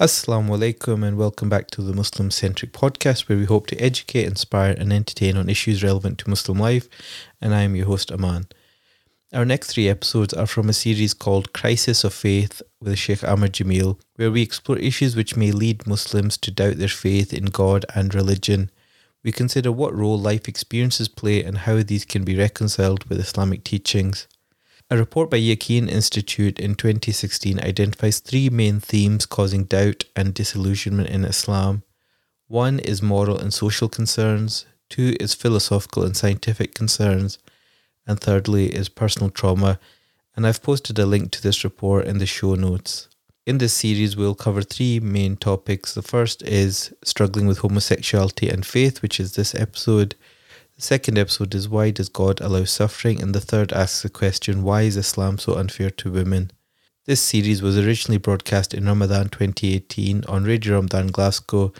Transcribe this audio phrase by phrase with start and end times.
[0.00, 4.24] Assalamu alaikum and welcome back to the Muslim centric podcast where we hope to educate,
[4.24, 6.88] inspire, and entertain on issues relevant to Muslim life.
[7.38, 8.46] And I am your host, Aman.
[9.34, 13.48] Our next three episodes are from a series called Crisis of Faith with Sheikh Amer
[13.48, 17.84] Jamil, where we explore issues which may lead Muslims to doubt their faith in God
[17.94, 18.70] and religion.
[19.22, 23.64] We consider what role life experiences play and how these can be reconciled with Islamic
[23.64, 24.26] teachings.
[24.92, 31.08] A report by Yaqeen Institute in 2016 identifies three main themes causing doubt and disillusionment
[31.08, 31.84] in Islam.
[32.48, 37.38] One is moral and social concerns, two is philosophical and scientific concerns,
[38.04, 39.78] and thirdly is personal trauma.
[40.34, 43.06] And I've posted a link to this report in the show notes.
[43.46, 45.94] In this series, we'll cover three main topics.
[45.94, 50.16] The first is struggling with homosexuality and faith, which is this episode.
[50.80, 53.20] The second episode is Why Does God Allow Suffering?
[53.20, 56.52] And the third asks the question Why is Islam so unfair to women?
[57.04, 61.74] This series was originally broadcast in Ramadan 2018 on Radio Ramadhan Glasgow,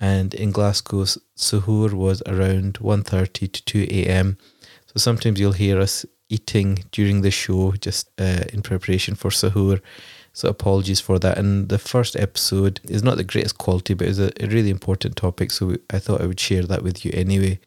[0.00, 1.04] and in Glasgow,
[1.36, 4.38] suhoor was around 1.30 to 2 a.m.
[4.86, 9.80] So sometimes you'll hear us eating during the show just uh, in preparation for Sahur.
[10.32, 11.38] So apologies for that.
[11.38, 15.52] And the first episode is not the greatest quality, but it's a, really important topic.
[15.52, 17.60] So I thought I would share that with you anyway.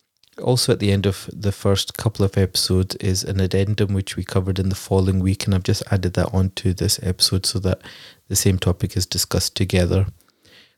[0.44, 4.24] Also, at the end of the first couple of episodes is an addendum which we
[4.24, 7.82] covered in the following week, and I've just added that onto this episode so that
[8.28, 10.06] the same topic is discussed together.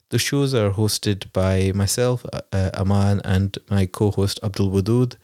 [0.09, 5.17] The shows are hosted by myself, uh, Aman, and my co host Abdul Wadood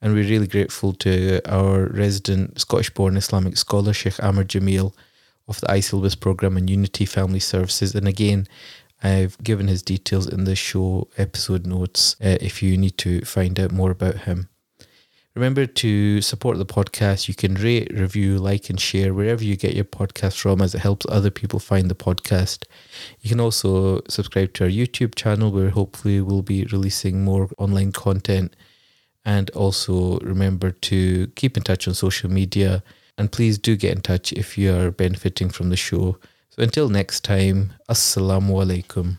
[0.00, 4.92] and we're really grateful to our resident Scottish born Islamic scholar, Sheikh Amer Jamil
[5.48, 7.94] of the iSyllabus program and Unity Family Services.
[7.94, 8.46] And again,
[9.02, 13.58] I've given his details in the show episode notes uh, if you need to find
[13.60, 14.48] out more about him.
[15.34, 17.28] Remember to support the podcast.
[17.28, 20.80] You can rate, review, like, and share wherever you get your podcast from, as it
[20.80, 22.64] helps other people find the podcast.
[23.20, 27.92] You can also subscribe to our YouTube channel, where hopefully we'll be releasing more online
[27.92, 28.56] content
[29.26, 32.82] and also remember to keep in touch on social media.
[33.18, 36.18] And please do get in touch if you are benefiting from the show.
[36.50, 39.16] So until next time, Assalamu alaikum.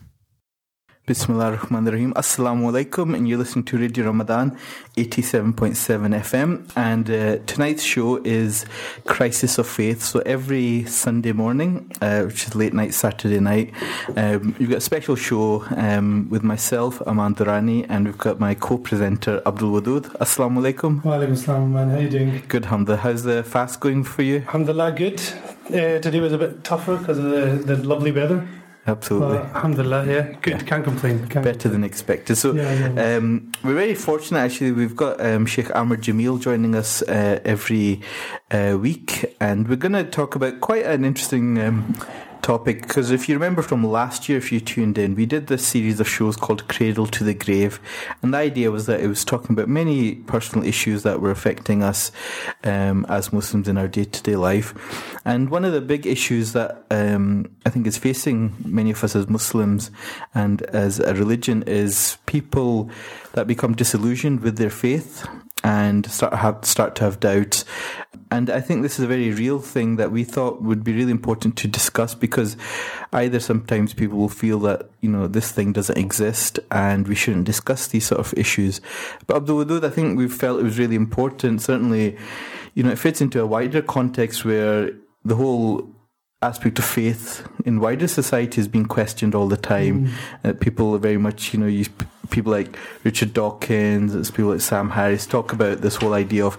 [1.08, 2.12] Bismillah ar-Rahman ar-Rahim.
[2.12, 4.58] Assalamu alaikum and you're listening to Radio Ramadhan
[4.94, 5.74] 87.7
[6.20, 8.66] FM and uh, tonight's show is
[9.06, 10.02] Crisis of Faith.
[10.02, 13.72] So every Sunday morning, uh, which is late night Saturday night,
[14.16, 18.52] um, you've got a special show um, with myself, Aman Durrani, and we've got my
[18.52, 20.14] co-presenter Abdul Wadood.
[20.18, 21.02] Assalamu alaikum.
[21.02, 21.88] Wa alaikum assalam man.
[21.88, 22.42] How you doing?
[22.48, 22.98] Good, Hamda.
[22.98, 24.40] How's the fast going for you?
[24.40, 25.22] Alhamdulillah, good.
[25.68, 28.46] Uh, today was a bit tougher because of the, the lovely weather.
[28.88, 29.36] Absolutely.
[29.36, 30.32] Well, alhamdulillah, yeah.
[30.40, 30.52] Good.
[30.54, 30.62] Yeah.
[30.62, 31.26] Can't complain.
[31.28, 32.36] Can't Better than expected.
[32.36, 33.16] So, yeah, yeah.
[33.16, 34.72] Um, we're very fortunate actually.
[34.72, 38.00] We've got um, Sheikh Amer Jamil joining us uh, every
[38.50, 41.94] uh, week, and we're going to talk about quite an interesting um,
[42.42, 42.82] topic.
[42.82, 46.00] Because if you remember from last year, if you tuned in, we did this series
[46.00, 47.80] of shows called Cradle to the Grave,
[48.22, 51.82] and the idea was that it was talking about many personal issues that were affecting
[51.82, 52.12] us
[52.64, 54.74] um, as Muslims in our day to day life.
[55.24, 59.14] And one of the big issues that um, I think is facing many of us
[59.14, 59.90] as Muslims
[60.34, 62.90] and as a religion is people
[63.32, 65.26] that become disillusioned with their faith
[65.64, 67.64] and start have start to have doubts.
[68.30, 71.10] And I think this is a very real thing that we thought would be really
[71.10, 72.56] important to discuss because
[73.12, 77.44] either sometimes people will feel that you know this thing doesn't exist and we shouldn't
[77.44, 78.80] discuss these sort of issues.
[79.26, 81.62] But Abdul Wadood, I think we felt it was really important.
[81.62, 82.16] Certainly,
[82.74, 84.92] you know, it fits into a wider context where
[85.24, 85.88] the whole
[86.40, 90.08] aspect of faith in wider society is being questioned all the time.
[90.44, 91.88] Uh, people are very much, you know, use
[92.30, 96.56] people like Richard Dawkins, it's people like Sam Harris talk about this whole idea of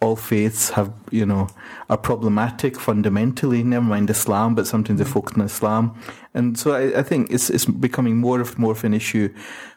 [0.00, 1.48] all faiths have, you know,
[1.90, 3.62] are problematic fundamentally.
[3.62, 5.94] Never mind Islam, but sometimes they focus on Islam,
[6.34, 9.28] and so I, I think it's it's becoming more of more of an issue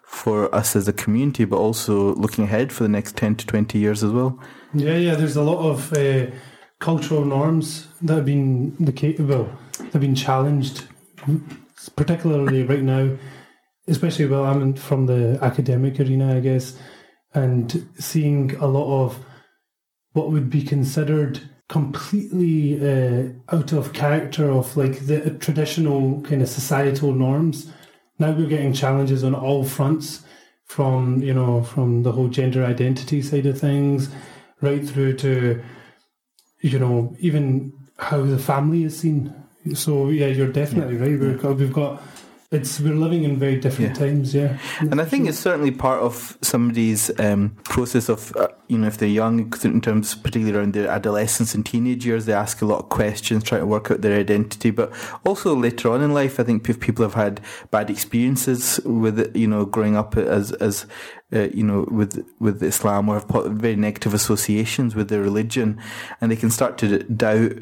[0.04, 3.80] for us as a community, but also looking ahead for the next ten to twenty
[3.80, 4.40] years as well.
[4.74, 5.16] Yeah, yeah.
[5.16, 6.28] There's a lot of uh,
[6.84, 9.48] cultural norms that have been the well,
[9.94, 10.84] have been challenged,
[11.96, 13.16] particularly right now.
[13.88, 16.78] Especially well, I'm from the academic arena, I guess,
[17.34, 19.26] and seeing a lot of
[20.12, 21.40] what would be considered
[21.70, 27.72] completely uh, out of character of like the traditional kind of societal norms.
[28.20, 30.24] Now we're getting challenges on all fronts,
[30.66, 34.10] from you know from the whole gender identity side of things,
[34.60, 35.64] right through to
[36.64, 39.32] you know even how the family is seen.
[39.76, 41.20] So yeah, you're definitely right.
[41.20, 42.02] We've got, we've got
[42.52, 44.06] it's we're living in very different Yeah.
[44.06, 44.34] times.
[44.36, 48.88] Yeah, And I think it's certainly part of somebody's um, process of, uh, you know,
[48.88, 52.66] if they're young, in terms particularly around their adolescence and teenage years, they ask a
[52.68, 54.70] lot of questions, try to work out their identity.
[54.70, 54.94] But
[55.26, 59.36] also later on in life, I think if people have had bad experiences with, it,
[59.36, 60.86] you know, growing up as as
[61.34, 65.80] uh, you know, with with Islam or have very negative associations with their religion,
[66.22, 67.54] and they can start to doubt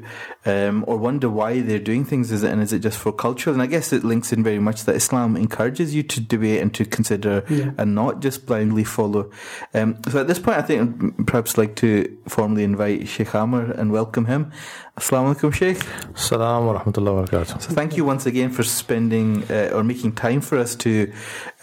[0.45, 2.31] um, or wonder why they're doing things.
[2.31, 3.53] Is it and is it just for cultural?
[3.53, 6.73] And I guess it links in very much that Islam encourages you to debate and
[6.73, 7.71] to consider Yeah.
[7.77, 9.29] and not just blindly follow.
[9.73, 13.71] Um, so at this point, I think I'd perhaps like to formally invite Sheikh Amer
[13.71, 14.51] and welcome him.
[15.01, 15.83] Assalamu alaikum, Sheikh.
[16.13, 17.59] Salam wa rahmatullahi wa barakatuh.
[17.59, 21.11] So thank you once again for spending uh, or making time for us to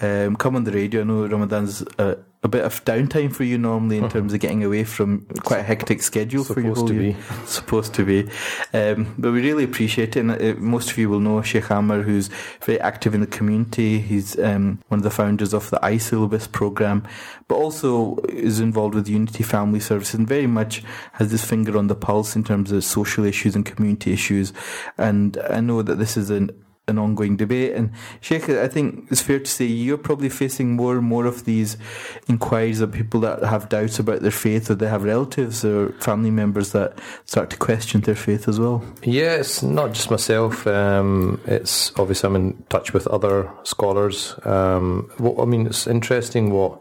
[0.00, 1.02] um, come on the radio.
[1.02, 4.62] I know Ramadan's uh, a bit of downtime for you normally in terms of getting
[4.62, 6.72] away from quite a hectic schedule for you.
[6.72, 7.16] Supposed to be.
[7.46, 8.28] Supposed to be.
[8.72, 10.20] Um, but we really appreciate it.
[10.20, 12.28] And uh, most of you will know Sheikh Amer, who's
[12.60, 13.98] very active in the community.
[13.98, 17.02] He's um, one of the founders of the iSyllabus program,
[17.48, 21.88] but also is involved with Unity Family Services and very much has this finger on
[21.88, 24.52] the pulse in terms of social issues and community issues.
[24.96, 26.50] And I know that this is an
[26.88, 27.74] an ongoing debate.
[27.74, 27.90] And
[28.20, 31.76] Sheikh, I think it's fair to say you're probably facing more and more of these
[32.28, 36.30] inquiries of people that have doubts about their faith or they have relatives or family
[36.30, 38.82] members that start to question their faith as well.
[39.02, 40.66] Yeah, not just myself.
[40.66, 44.34] Um, it's obviously I'm in touch with other scholars.
[44.44, 46.80] Um, what, I mean, it's interesting what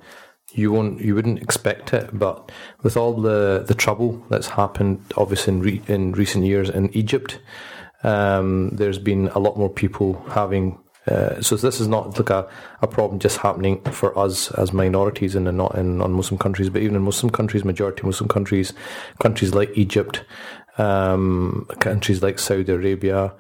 [0.54, 2.52] you won't, you wouldn't expect it, but
[2.82, 7.40] with all the, the trouble that's happened, obviously in, re, in recent years in Egypt,
[8.04, 10.80] um, there's been a lot more people having.
[11.08, 12.50] Uh, so this is not like a,
[12.82, 16.98] a problem just happening for us as minorities in not in non-Muslim countries, but even
[16.98, 18.74] in Muslim countries, majority Muslim countries,
[19.20, 20.26] countries like Egypt,
[20.78, 23.34] um, countries like Saudi Arabia,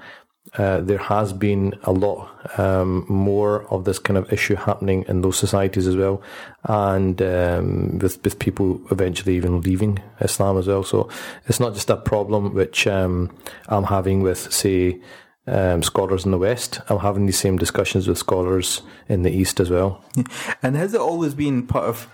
[0.53, 2.29] uh, there has been a lot
[2.59, 6.21] um, more of this kind of issue happening in those societies as well,
[6.63, 10.83] and um, with with people eventually even leaving Islam as well.
[10.83, 11.09] So
[11.45, 13.35] it's not just a problem which um,
[13.67, 14.99] I'm having with, say,
[15.47, 16.81] um, scholars in the West.
[16.89, 20.03] I'm having these same discussions with scholars in the East as well.
[20.63, 22.07] And has it always been part of,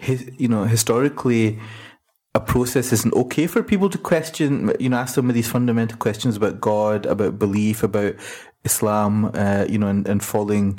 [0.00, 1.58] his, you know, historically,
[2.34, 5.98] a process isn't okay for people to question, you know, ask some of these fundamental
[5.98, 8.14] questions about God, about belief, about
[8.64, 10.78] Islam, uh, you know, and, and following,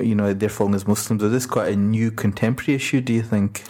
[0.00, 1.22] you know, they're following as Muslims.
[1.22, 3.62] Is this quite a new contemporary issue, do you think?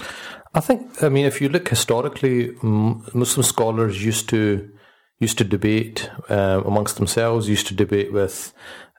[0.54, 1.02] I think.
[1.02, 4.70] I mean, if you look historically, Muslim scholars used to
[5.18, 7.48] used to debate uh, amongst themselves.
[7.48, 8.52] Used to debate with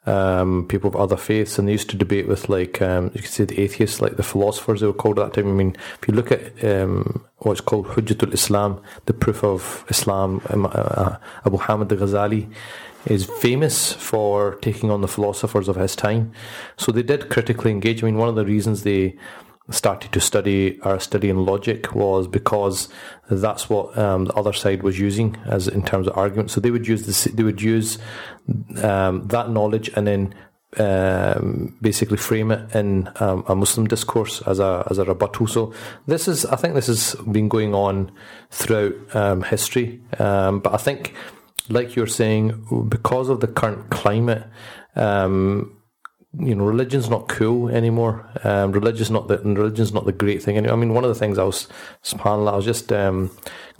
[0.05, 3.31] um, people of other faiths, and they used to debate with like um, you could
[3.31, 5.49] say the atheists, like the philosophers they were called at that time.
[5.49, 10.41] I mean, if you look at um, what's called Hujjatul Islam, the proof of Islam,
[10.49, 12.51] um, uh, Abu Hamid al-Ghazali
[13.05, 16.31] is famous for taking on the philosophers of his time.
[16.77, 18.01] So they did critically engage.
[18.01, 19.17] I mean, one of the reasons they
[19.69, 22.89] started to study or study in logic was because
[23.29, 26.51] that's what um, the other side was using as in terms of argument.
[26.51, 27.97] So they would use they would use
[28.81, 30.35] um, that knowledge and then
[30.77, 35.47] um, basically frame it in um, a Muslim discourse as a as a rebuttal.
[35.47, 35.73] So
[36.07, 38.11] this is, I think, this has been going on
[38.51, 40.01] throughout um, history.
[40.19, 41.13] Um, but I think,
[41.69, 44.45] like you're saying, because of the current climate,
[44.95, 45.77] um,
[46.39, 48.27] you know, religion's not cool anymore.
[48.43, 50.57] Um, religion's not the religion's not the great thing.
[50.57, 50.77] anymore.
[50.77, 51.67] I mean, one of the things I was,
[52.03, 53.29] subhanallah, I was just um,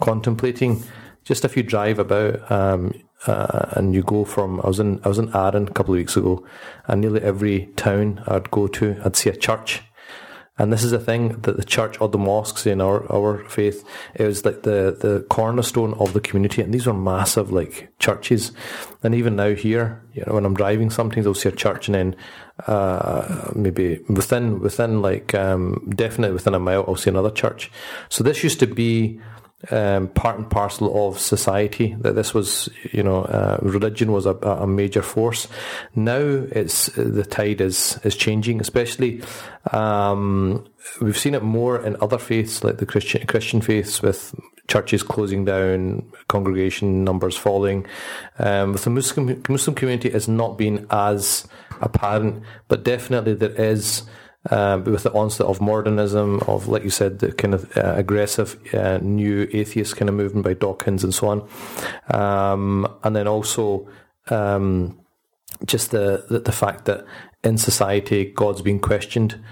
[0.00, 0.82] contemplating.
[1.24, 2.92] Just if you drive about um,
[3.26, 5.98] uh, and you go from, I was in I was in Arran a couple of
[5.98, 6.46] weeks ago,
[6.86, 9.82] and nearly every town I'd go to, I'd see a church.
[10.56, 13.84] And this is the thing that the church or the mosques in our, our faith
[14.14, 16.62] is like the, the cornerstone of the community.
[16.62, 18.52] And these are massive like churches.
[19.02, 21.96] And even now here, you know, when I'm driving, sometimes I'll see a church and
[21.96, 22.16] then,
[22.66, 27.70] uh, maybe within, within like, um, definitely within a mile, I'll see another church.
[28.08, 29.20] So this used to be,
[29.70, 31.96] um, part and parcel of society.
[32.00, 35.48] That this was, you know, uh, religion was a, a major force.
[35.94, 38.60] Now it's the tide is is changing.
[38.60, 39.22] Especially,
[39.72, 40.66] um,
[41.00, 44.34] we've seen it more in other faiths like the Christian Christian faiths with
[44.68, 47.86] churches closing down, congregation numbers falling.
[48.38, 51.46] Um, with the Muslim Muslim community, it's not been as
[51.80, 54.02] apparent, but definitely there is
[54.50, 58.58] uh, with the onset of modernism, of like you said, the kind of uh, aggressive
[58.74, 61.48] uh, new atheist kind of movement by Dawkins and so on,
[62.12, 63.88] um, and then also
[64.28, 65.00] um,
[65.64, 67.06] just the, the the fact that
[67.42, 69.42] in society God's being questioned.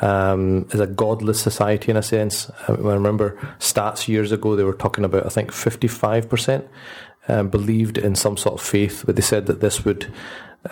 [0.00, 2.50] Um, is a godless society in a sense.
[2.66, 6.66] I remember stats years ago they were talking about I think fifty five percent
[7.28, 10.12] believed in some sort of faith, but they said that this would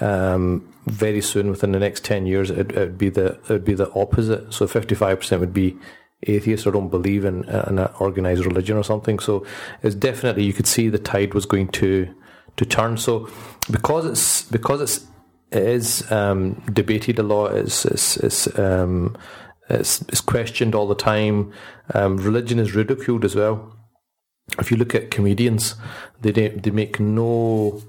[0.00, 3.74] um, very soon, within the next ten years, it would be the it would be
[3.74, 4.52] the opposite.
[4.52, 5.76] So fifty five percent would be
[6.22, 9.18] atheists or don't believe in, in an organized religion or something.
[9.18, 9.46] So
[9.82, 12.14] it's definitely you could see the tide was going to
[12.56, 12.96] to turn.
[12.98, 13.28] So
[13.70, 15.06] because it's because it's
[15.50, 17.56] it is um, debated a lot.
[17.56, 19.16] It's it's it's, um,
[19.68, 21.52] it's, it's questioned all the time.
[21.94, 23.76] Um, religion is ridiculed as well.
[24.58, 25.74] If you look at comedians,
[26.20, 27.82] they they make no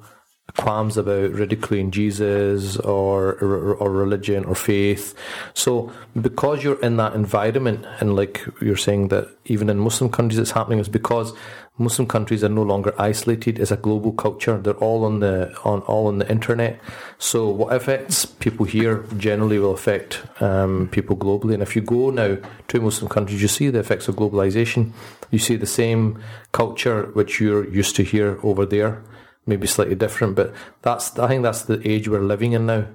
[0.58, 5.16] qualms about ridiculing Jesus or, or, or religion or faith.
[5.54, 10.40] So because you're in that environment, and like you're saying that even in Muslim countries
[10.40, 11.34] it's happening, is because
[11.78, 14.58] Muslim countries are no longer isolated as a global culture.
[14.58, 16.80] They're all on the on all on the internet.
[17.18, 21.54] So what affects people here generally will affect um, people globally.
[21.54, 22.38] And if you go now
[22.68, 24.92] to Muslim countries, you see the effects of globalization.
[25.32, 29.04] You see the same culture which you're used to here over there
[29.46, 32.88] maybe slightly different, but that's I think that's the age we're living in now.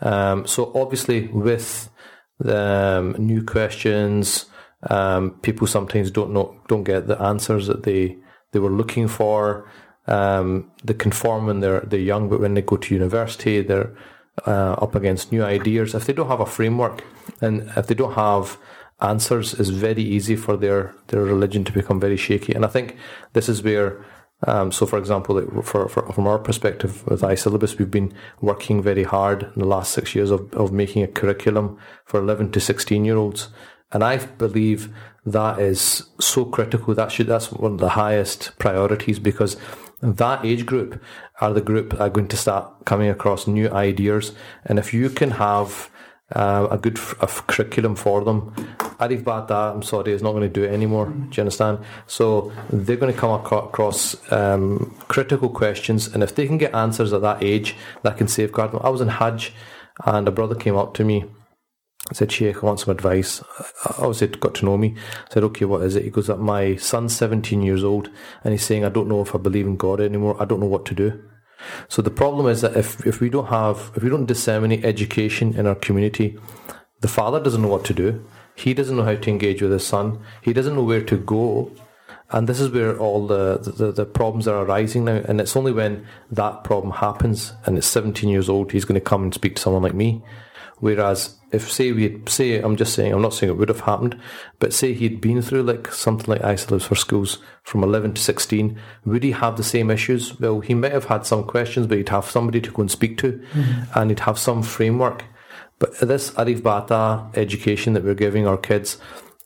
[0.00, 1.88] Um, so obviously, with
[2.38, 4.46] the um, new questions,
[4.90, 8.18] um, people sometimes don't know don't get the answers that they
[8.54, 9.68] they were looking for.
[10.06, 13.94] Um, they conform when they're they're young, but when they go to university, they're
[14.46, 15.94] uh, up against new ideas.
[15.94, 17.04] If they don't have a framework,
[17.42, 18.56] and if they don't have
[19.00, 22.54] answers, it's very easy for their their religion to become very shaky.
[22.54, 22.96] And I think
[23.34, 24.04] this is where
[24.46, 29.04] um, so, for example, for, for, from our perspective with iSyllabus, we've been working very
[29.04, 33.04] hard in the last six years of, of making a curriculum for 11 to 16
[33.04, 33.48] year olds.
[33.94, 36.94] And I believe that is so critical.
[36.94, 39.56] That should, that's one of the highest priorities because
[40.02, 41.02] that age group
[41.40, 44.32] are the group that are going to start coming across new ideas.
[44.66, 45.90] And if you can have
[46.32, 46.96] uh, a good
[47.46, 48.52] curriculum for them.
[48.98, 51.06] Alif Ba Ta, I'm sorry, is not going to do it anymore.
[51.06, 51.78] Do you understand?
[52.06, 57.12] So they're going to come across um, critical questions, and if they can get answers
[57.12, 58.80] at that age, that can safeguard them.
[58.82, 59.52] I was in Hajj,
[60.04, 61.24] and a brother came up to me.
[62.12, 63.42] Said, Sheikh, I want some advice.
[63.84, 64.94] I obviously got to know me.
[64.98, 66.04] I said, okay, what is it?
[66.04, 68.10] He goes, my son's 17 years old,
[68.42, 70.36] and he's saying, I don't know if I believe in God anymore.
[70.40, 71.22] I don't know what to do.
[71.88, 75.54] So the problem is that if, if we don't have, if we don't disseminate education
[75.54, 76.38] in our community,
[77.00, 78.24] the father doesn't know what to do.
[78.54, 80.20] He doesn't know how to engage with his son.
[80.42, 81.72] He doesn't know where to go.
[82.30, 85.22] And this is where all the, the, the problems are arising now.
[85.26, 89.04] And it's only when that problem happens and it's 17 years old, he's going to
[89.04, 90.22] come and speak to someone like me.
[90.78, 94.20] Whereas if say we say I'm just saying I'm not saying it would have happened,
[94.58, 98.78] but say he'd been through like something like iSyllabus for schools from 11 to 16,
[99.04, 100.38] would he have the same issues?
[100.40, 103.18] Well, he might have had some questions, but he'd have somebody to go and speak
[103.18, 103.98] to, mm-hmm.
[103.98, 105.24] and he'd have some framework.
[105.78, 108.98] But this Alif Ba Ta education that we're giving our kids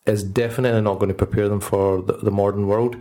[0.06, 2.96] is definitely not going to prepare them for the, the modern world,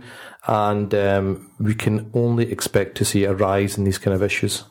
[0.46, 4.64] and um, we can only expect to see a rise in these kind of issues.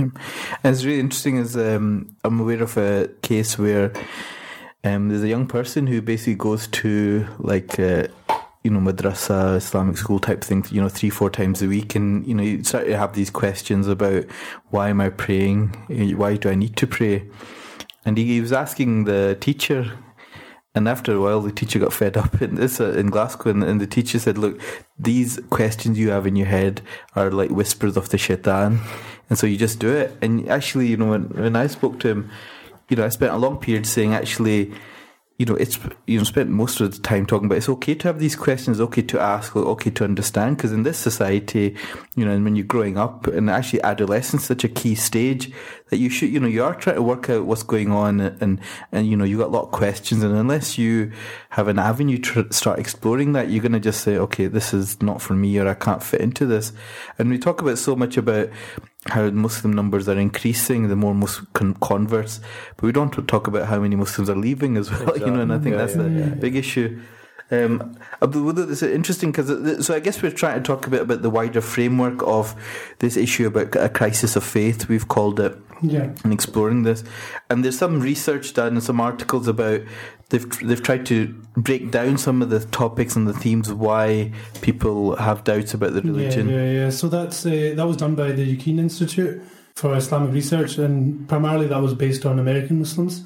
[0.00, 0.22] Yeah.
[0.62, 3.92] And it's really interesting Is um, I'm aware of a case where
[4.84, 8.08] um, there's a young person who basically goes to like uh,
[8.62, 12.26] you know madrasa Islamic school type thing, you know, three four times a week, and
[12.26, 14.24] you know you start to have these questions about
[14.70, 15.68] why am I praying?
[16.16, 17.28] Why do I need to pray?
[18.04, 19.92] And he was asking the teacher
[20.74, 23.64] and after a while, the teacher got fed up in this uh, in Glasgow, and,
[23.64, 24.60] and, the teacher said, "Look,
[24.98, 26.82] these questions you have in your head
[27.16, 28.80] are like whispers of the shaitan,
[29.28, 32.08] and so you just do it." And actually, you know, when, when I spoke to
[32.08, 32.30] him,
[32.88, 34.72] you know, I spent a long period saying, actually,
[35.40, 38.08] you know, it's you know spent most of the time talking about it's okay to
[38.08, 41.74] have these questions, okay to ask, okay to understand, because in this society,
[42.14, 45.50] you know, and when you're growing up, and actually adolescence, such a key stage
[45.88, 48.60] that you should, you know, you are trying to work out what's going on, and
[48.92, 51.10] and you know, you got a lot of questions, and unless you
[51.48, 55.00] have an avenue to start exploring that, you're going to just say, okay, this is
[55.00, 56.74] not for me, or I can't fit into this.
[57.18, 58.50] And we talk about so much about
[59.06, 62.40] how Muslim numbers are increasing, the more Muslim converts,
[62.76, 65.26] but we don't talk about how many Muslims are leaving as well, exactly.
[65.26, 67.00] you know, and I think yeah, that's yeah, the yeah, big issue.
[67.52, 71.30] Um, it's interesting because so I guess we're trying to talk a bit about the
[71.30, 72.54] wider framework of
[73.00, 74.88] this issue about a crisis of faith.
[74.88, 77.02] We've called it, yeah, and exploring this.
[77.48, 79.80] And there's some research done and some articles about
[80.30, 84.32] they've they've tried to break down some of the topics and the themes of why
[84.62, 86.48] people have doubts about the religion.
[86.48, 86.90] Yeah, yeah, yeah.
[86.90, 89.42] So that's uh, that was done by the Yaqeen Institute
[89.74, 93.24] for Islamic Research, and primarily that was based on American Muslims.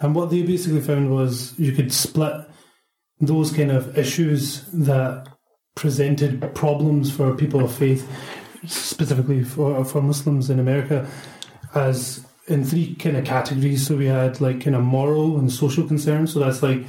[0.00, 2.34] And what they basically found was you could split
[3.20, 5.26] those kind of issues that
[5.74, 8.06] presented problems for people of faith,
[8.66, 11.08] specifically for for Muslims in America,
[11.74, 13.86] as in three kind of categories.
[13.86, 16.32] So we had like kind of moral and social concerns.
[16.32, 16.84] So that's like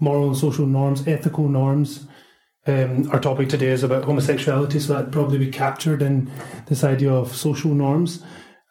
[0.00, 2.06] moral and social norms, ethical norms.
[2.66, 6.30] Um, our topic today is about homosexuality, so that'd probably be captured in
[6.66, 8.24] this idea of social norms.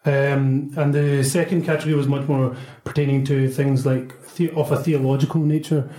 [0.03, 4.77] Um, and the second category was much more pertaining to things like the, of a
[4.77, 5.89] theological nature,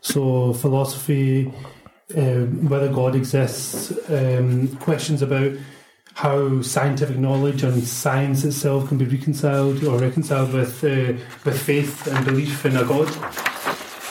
[0.00, 1.52] so philosophy,
[2.16, 5.52] um, whether God exists, um, questions about
[6.14, 11.14] how scientific knowledge and science itself can be reconciled or reconciled with uh,
[11.44, 13.08] with faith and belief in a God.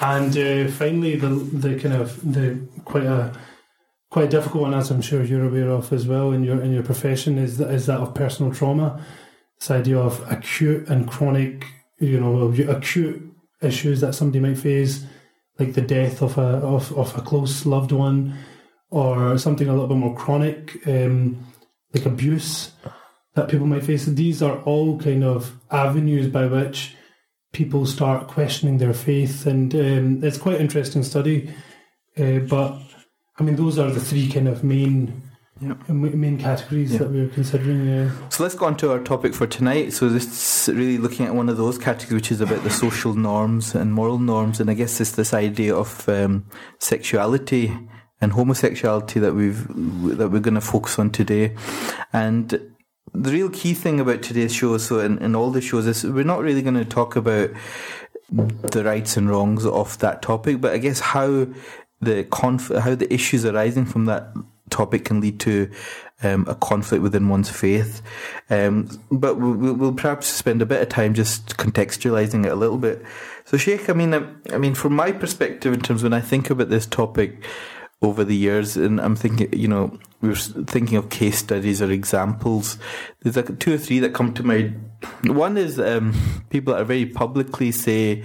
[0.02, 3.34] And uh, finally, the the kind of the quite a
[4.10, 6.74] quite a difficult one, as I'm sure you're aware of as well in your in
[6.74, 9.04] your profession, is that is that of personal trauma.
[9.60, 11.66] This idea of acute and chronic,
[12.00, 13.22] you know, acute
[13.62, 15.06] issues that somebody might face,
[15.60, 18.36] like the death of a of, of a close loved one,
[18.90, 20.86] or something a little bit more chronic.
[20.88, 21.46] Um,
[21.94, 22.72] like abuse
[23.36, 24.06] that people might face.
[24.06, 26.96] These are all kind of avenues by which
[27.54, 31.54] people start questioning their faith, and um, it's quite an interesting study.
[32.18, 32.78] Uh, but
[33.40, 35.22] I mean, those are the three kind of main
[35.64, 35.90] Yep.
[35.90, 37.88] main categories that we're considering.
[37.88, 39.94] Uh, So let's go on to our topic for tonight.
[39.94, 40.26] So this
[40.68, 43.94] is really looking at one of those categories, which is about the social norms and
[43.94, 46.46] moral norms, and I guess it's this idea of um,
[46.80, 47.78] sexuality
[48.22, 49.68] and homosexuality that we've
[50.18, 51.56] that we're going to focus on today.
[52.14, 52.50] And
[53.14, 56.24] the real key thing about today's show, so in, in all the shows, is we're
[56.24, 57.50] not really going to talk about
[58.30, 61.48] the rights and wrongs of that topic, but I guess how
[62.00, 64.34] the conf- how the issues arising from that
[64.70, 65.70] topic can lead to
[66.24, 68.02] um, a conflict within one's faith.
[68.50, 72.78] Um, but we'll, we'll, perhaps spend a bit of time just contextualizing it a little
[72.78, 73.04] bit.
[73.46, 76.70] So, Sheikh, I mean, I mean, from my perspective, in terms when I think about
[76.70, 77.44] this topic
[78.02, 81.92] over the years, and I'm thinking, you know, we are thinking of case studies or
[81.92, 82.78] examples.
[83.22, 84.92] There's like two or three that come to mind.
[85.26, 86.14] One is um,
[86.50, 88.24] people that are very publicly say,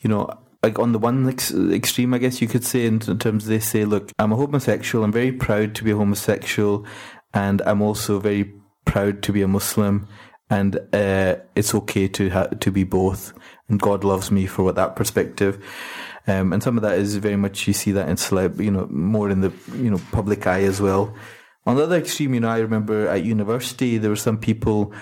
[0.00, 0.30] you know,
[0.62, 3.84] like on the one ex- extreme, I guess you could say, in terms they say,
[3.84, 5.04] look, I'm a homosexual.
[5.04, 6.86] I'm very proud to be a homosexual,
[7.34, 8.52] and I'm also very
[8.84, 10.08] proud to be a Muslim,
[10.50, 13.32] and uh, it's okay to ha- to be both,
[13.68, 15.62] and God loves me for what that perspective.
[16.26, 18.86] Um, and some of that is very much you see that in celeb, you know,
[18.90, 21.14] more in the you know public eye as well.
[21.66, 24.92] On the other extreme, you know, I remember at university there were some people,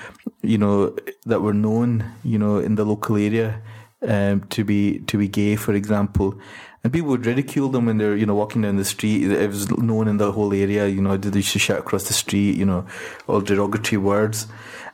[0.43, 3.61] you know, that were known, you know, in the local area
[4.07, 6.39] um, to be to be gay, for example,
[6.83, 9.31] and people would ridicule them when they're you know walking down the street.
[9.31, 12.15] It was known in the whole area, you know, they used to shout across the
[12.15, 12.87] street, you know,
[13.27, 14.47] all derogatory words,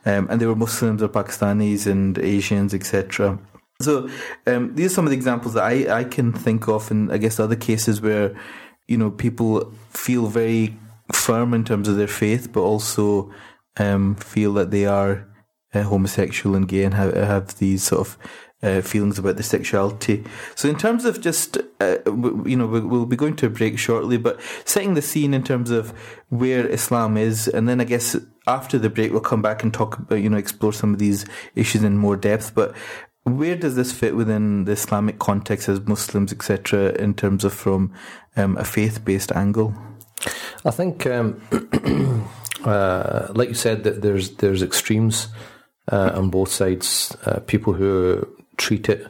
[0.05, 3.37] um, and they were Muslims or Pakistanis and Asians, etc.
[3.81, 4.09] So
[4.47, 7.17] um, these are some of the examples that I, I can think of, and I
[7.17, 8.35] guess other cases where
[8.87, 10.77] you know people feel very
[11.13, 13.31] firm in terms of their faith, but also
[13.77, 15.27] um, feel that they are
[15.73, 18.17] uh, homosexual and gay and have, have these sort of
[18.63, 20.23] uh, feelings about their sexuality.
[20.55, 21.97] So, in terms of just, uh,
[22.45, 25.71] you know, we'll be going to a break shortly, but setting the scene in terms
[25.71, 25.91] of
[26.29, 28.15] where Islam is, and then I guess
[28.47, 31.25] after the break we'll come back and talk about, you know, explore some of these
[31.55, 32.53] issues in more depth.
[32.53, 32.75] But
[33.23, 37.93] where does this fit within the Islamic context as Muslims, etc., in terms of from
[38.35, 39.73] um, a faith-based angle?
[40.65, 41.41] I think, um,
[42.65, 45.27] uh, like you said, that there's there's extremes
[45.91, 47.15] uh, on both sides.
[47.25, 49.07] Uh, people who treat it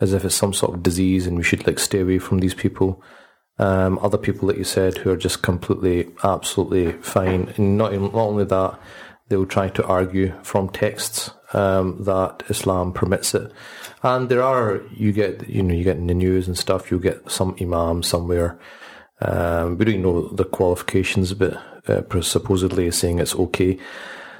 [0.00, 2.54] as if it's some sort of disease and we should like stay away from these
[2.54, 3.02] people.
[3.58, 7.52] Um, other people that you said who are just completely, absolutely fine.
[7.56, 8.78] And not, not only that,
[9.28, 13.50] they will try to argue from texts um, that Islam permits it.
[14.02, 16.98] And there are, you get, you know, you get in the news and stuff, you
[16.98, 18.58] get some imam somewhere.
[19.20, 21.54] Um, we don't know the qualifications, but
[21.88, 23.78] uh, supposedly saying it's okay.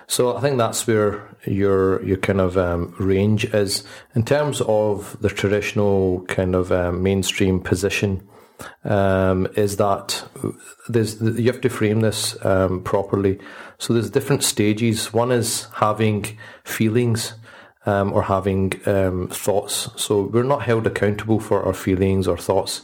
[0.06, 5.16] So I think that's where your your kind of um, range is in terms of
[5.20, 8.26] the traditional kind of um, mainstream position.
[8.84, 10.24] Um, is that
[10.88, 13.38] there's you have to frame this um, properly.
[13.78, 15.12] So there's different stages.
[15.12, 17.34] One is having feelings.
[17.86, 19.90] Um, or having um, thoughts.
[19.96, 22.80] So we're not held accountable for our feelings or thoughts.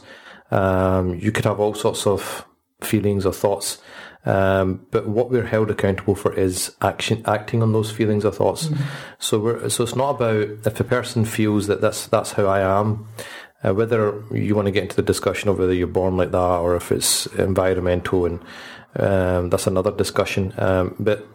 [0.51, 2.45] you could have all sorts of
[2.81, 3.79] feelings or thoughts
[4.23, 8.67] um, but what we're held accountable for is action, acting on those feelings or thoughts.
[8.67, 8.83] Mm-hmm.
[9.17, 12.59] So we're, so it's not about if a person feels that that's that's how I
[12.61, 13.07] am.
[13.63, 16.37] Uh, whether you want to get into the discussion of whether you're born like that
[16.37, 18.39] or if it's environmental, and
[18.95, 20.53] um, that's another discussion.
[20.57, 21.27] Um, but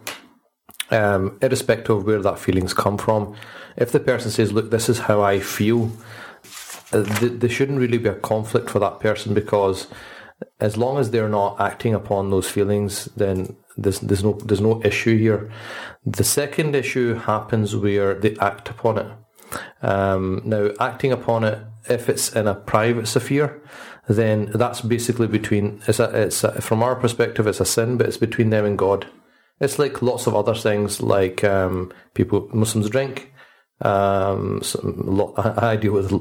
[0.91, 3.35] um, irrespective of where that feelings come from,
[3.77, 5.91] if the person says, "Look, this is how I feel,"
[6.91, 9.87] uh, th- there shouldn't really be a conflict for that person because
[10.59, 14.81] as long as they're not acting upon those feelings, then there's, there's no there's no
[14.83, 15.51] issue here.
[16.05, 19.11] The second issue happens where they act upon it.
[19.81, 23.61] Um, now, acting upon it, if it's in a private sphere,
[24.07, 28.07] then that's basically between it's a, it's a, from our perspective, it's a sin, but
[28.07, 29.07] it's between them and God.
[29.59, 33.33] It's like lots of other things, like um, people Muslims drink.
[33.81, 36.11] Um, lot, I deal with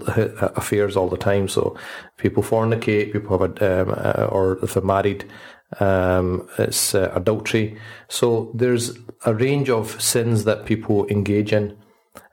[0.56, 1.76] affairs all the time, so
[2.18, 5.24] people fornicate, people have a, um, uh, or if they're married,
[5.80, 7.78] um, it's uh, adultery.
[8.08, 11.76] So there's a range of sins that people engage in,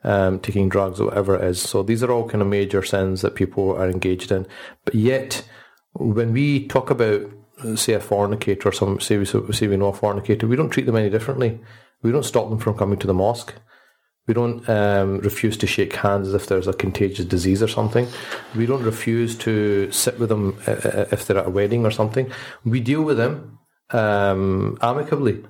[0.03, 1.61] um, taking drugs or whatever it is.
[1.61, 4.47] So these are all kind of major sins that people are engaged in.
[4.85, 5.47] But yet,
[5.93, 7.29] when we talk about,
[7.75, 10.85] say, a fornicator or some, say we, say we know a fornicator, we don't treat
[10.85, 11.59] them any differently.
[12.01, 13.53] We don't stop them from coming to the mosque.
[14.25, 18.07] We don't um, refuse to shake hands as if there's a contagious disease or something.
[18.55, 21.91] We don't refuse to sit with them uh, uh, if they're at a wedding or
[21.91, 22.31] something.
[22.63, 25.43] We deal with them um, amicably.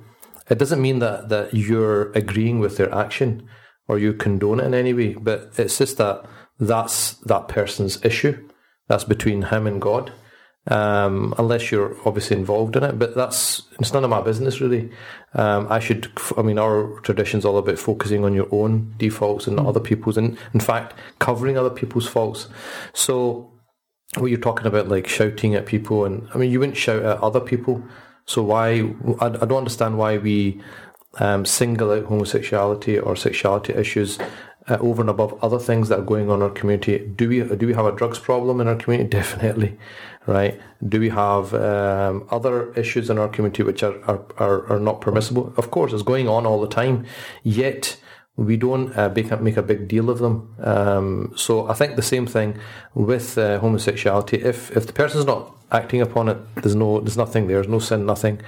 [0.49, 3.47] It doesn't mean that, that you're agreeing with their action
[3.87, 6.25] or you condone it in any way, but it's just that
[6.59, 8.49] that's that person's issue.
[8.87, 10.11] That's between him and God
[10.67, 12.97] um, unless you're obviously involved in it.
[12.97, 14.91] But that's it's none of my business really.
[15.33, 16.11] Um, I should.
[16.37, 19.67] I mean, our tradition's all about focusing on your own defaults and mm.
[19.67, 22.47] other people's, and in fact, covering other people's faults.
[22.93, 23.51] So,
[24.17, 27.21] what you're talking about, like shouting at people, and I mean, you wouldn't shout at
[27.21, 27.83] other people.
[28.25, 28.93] So why?
[29.19, 30.61] I, I don't understand why we
[31.19, 34.17] um, single out homosexuality or sexuality issues
[34.67, 36.99] uh, over and above other things that are going on in our community.
[36.99, 39.09] Do we do we have a drugs problem in our community?
[39.17, 39.77] Definitely,
[40.25, 40.59] right?
[40.87, 45.01] Do we have um, other issues in our community which are, are, are, are, not
[45.01, 45.53] permissible?
[45.57, 47.05] Of course, it's going on all the time.
[47.43, 47.97] Yet
[48.35, 50.55] we don't uh, make, a, make a big deal of them.
[50.59, 52.57] Um, so I think the same thing
[52.95, 54.37] with uh, homosexuality.
[54.37, 57.57] If if the person's not acting upon it, there's no there's nothing there.
[57.57, 58.41] There's no sin, nothing.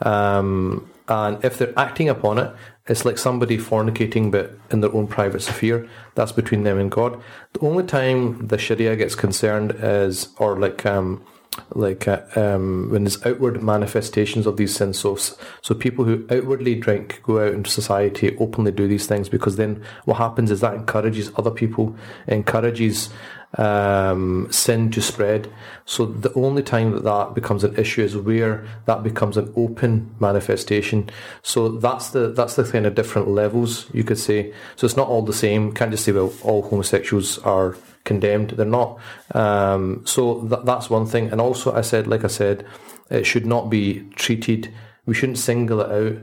[0.00, 2.54] Um, and if they're acting upon it,
[2.88, 5.88] it's like somebody fornicating, but in their own private sphere.
[6.14, 7.20] That's between them and God.
[7.52, 11.24] The only time the Sharia gets concerned is, or like, um,
[11.70, 14.98] like uh, um, when there's outward manifestations of these sins.
[14.98, 19.56] So, so people who outwardly drink go out into society openly do these things because
[19.56, 23.10] then what happens is that encourages other people, encourages
[23.54, 25.50] um, sin to spread.
[25.84, 30.14] So the only time that that becomes an issue is where that becomes an open
[30.20, 31.10] manifestation.
[31.42, 34.52] So that's the that's the kind of different levels you could say.
[34.76, 35.72] So it's not all the same.
[35.72, 38.50] can't just say well all homosexuals are condemned.
[38.50, 38.98] They're not.
[39.34, 41.30] Um, so th- that's one thing.
[41.30, 42.64] And also, I said, like I said,
[43.10, 44.72] it should not be treated.
[45.04, 46.18] We shouldn't single it out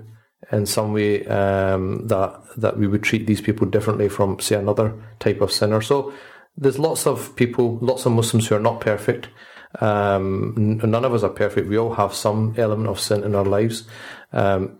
[0.52, 4.94] in some way um, that that we would treat these people differently from say another
[5.20, 5.82] type of sinner.
[5.82, 6.14] So
[6.58, 9.30] there's lots of people, lots of Muslims who are not perfect.
[9.80, 11.68] Um, none of us are perfect.
[11.68, 13.88] We all have some element of sin in our lives
[14.32, 14.78] um,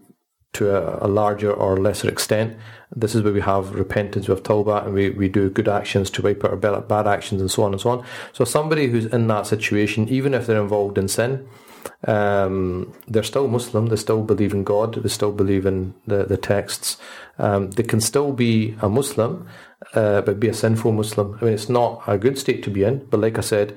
[0.54, 2.56] to a, a, larger or lesser extent.
[2.96, 6.12] This is where we have repentance, we have tawbah, and we, we do good actions
[6.12, 8.06] to wipe out our bad, bad actions and so on and so on.
[8.34, 11.48] So somebody who's in that situation, even if they're involved in sin,
[12.06, 13.88] um, they're still Muslim.
[13.88, 14.96] They still believe in God.
[14.96, 16.98] They still believe in the the texts.
[17.38, 19.48] Um, they can still be a Muslim,
[19.94, 21.38] uh, but be a sinful Muslim.
[21.40, 23.06] I mean, it's not a good state to be in.
[23.06, 23.76] But like I said,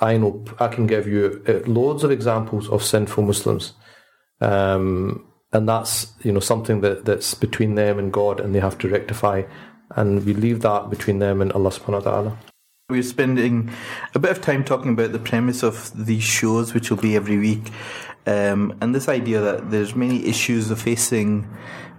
[0.00, 3.72] I know I can give you uh, loads of examples of sinful Muslims,
[4.40, 8.78] um, and that's you know something that that's between them and God, and they have
[8.78, 9.42] to rectify.
[9.94, 12.36] And we leave that between them and Allah Subhanahu wa Taala.
[12.88, 13.70] We're spending
[14.14, 17.38] a bit of time talking about the premise of these shows, which will be every
[17.38, 17.70] week,
[18.26, 21.46] um, and this idea that there's many issues facing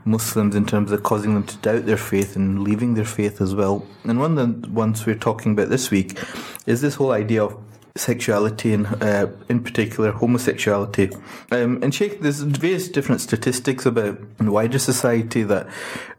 [0.06, 3.56] Muslims in terms of causing them to doubt their faith and leaving their faith as
[3.56, 3.86] well.
[4.04, 6.20] And one of the ones we're talking about this week
[6.66, 7.58] is this whole idea of
[7.96, 11.12] sexuality and uh, in particular homosexuality.
[11.52, 15.68] Um, and Sheikh, there's various different statistics about wider society that,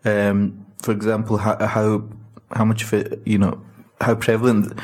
[0.04, 2.04] um, for example, how, how
[2.52, 3.60] how much of it you know
[4.00, 4.78] how prevalent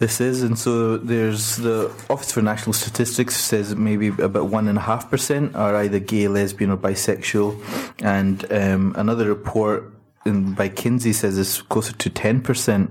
[0.00, 0.42] this is.
[0.42, 5.08] And so there's the Office for National Statistics says maybe about one and a half
[5.08, 7.54] percent are either gay, lesbian, or bisexual.
[8.02, 9.92] And um, another report
[10.24, 12.90] in, by Kinsey says it's closer to ten percent.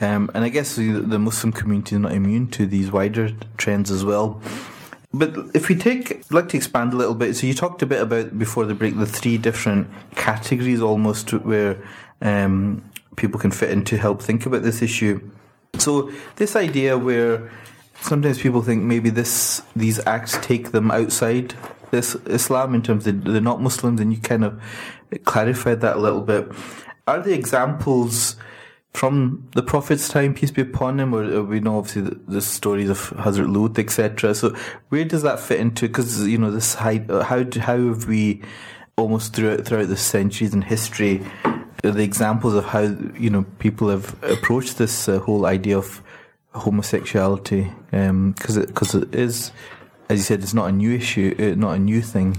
[0.00, 4.04] Um, and I guess the, Muslim community is not immune to these wider trends as
[4.04, 4.40] well.
[5.12, 7.34] But if we take, I'd like to expand a little bit.
[7.34, 11.82] So you talked a bit about before the break the three different categories almost where
[12.22, 15.20] um, people can fit in to help think about this issue.
[15.76, 17.50] So this idea where
[18.00, 21.54] sometimes people think maybe this these acts take them outside
[21.90, 24.60] this Islam in terms of they're not Muslims, and you kind of
[25.24, 26.50] clarified that a little bit.
[27.06, 28.36] Are the examples
[28.92, 32.40] from the Prophet's time, peace be upon him, or uh, we know obviously the, the
[32.40, 34.34] stories of Hazrat Lut, etc.
[34.34, 34.54] So
[34.88, 35.86] where does that fit into?
[35.86, 38.42] Because you know this uh, how how how have we
[38.96, 41.24] almost throughout throughout the centuries in history
[41.82, 42.80] the examples of how
[43.18, 46.02] you know people have approached this uh, whole idea of
[46.54, 49.52] homosexuality because um, it because it is
[50.08, 52.36] as you said it's not a new issue uh, not a new thing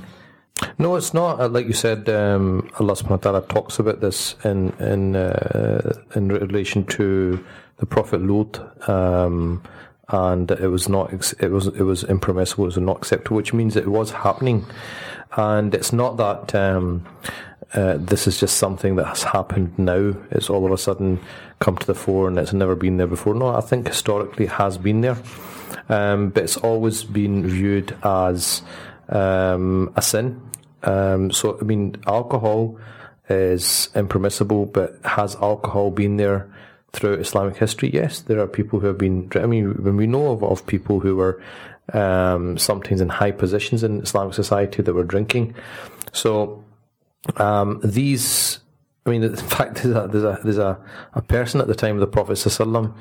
[0.77, 1.39] No, it's not.
[1.39, 5.93] Uh, Like you said, um, Allah subhanahu wa ta'ala talks about this in in uh,
[6.15, 7.39] in relation to
[7.77, 9.61] the Prophet Lut, um,
[10.09, 13.75] and it was not it was it was impermissible, it was not acceptable, which means
[13.75, 14.65] it was happening,
[15.37, 17.05] and it's not that um,
[17.73, 20.13] uh, this is just something that has happened now.
[20.31, 21.19] It's all of a sudden
[21.59, 23.35] come to the fore, and it's never been there before.
[23.35, 25.17] No, I think historically it has been there,
[25.87, 28.61] um, but it's always been viewed as
[29.09, 30.41] um, a sin.
[30.83, 32.79] Um, so, I mean, alcohol
[33.29, 36.49] is impermissible, but has alcohol been there
[36.91, 37.91] throughout Islamic history?
[37.93, 39.29] Yes, there are people who have been.
[39.35, 41.41] I mean, when we know of, of people who were
[41.93, 45.55] um, sometimes in high positions in Islamic society that were drinking.
[46.11, 46.63] So,
[47.37, 48.59] um, these.
[49.05, 50.79] I mean, in fact, there's a there's a, there's a,
[51.13, 52.93] a person at the time of the Prophet Sallallahu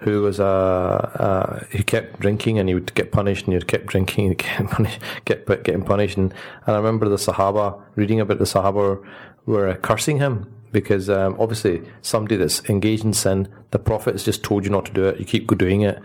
[0.00, 3.68] who was a uh, he kept drinking and he would get punished and he would
[3.68, 6.32] keep drinking and get punished, get getting punished and,
[6.66, 9.04] and I remember the Sahaba reading about the Sahaba
[9.46, 14.42] were cursing him because um, obviously somebody that's engaged in sin, the Prophet has just
[14.42, 15.18] told you not to do it.
[15.18, 16.00] You keep doing it,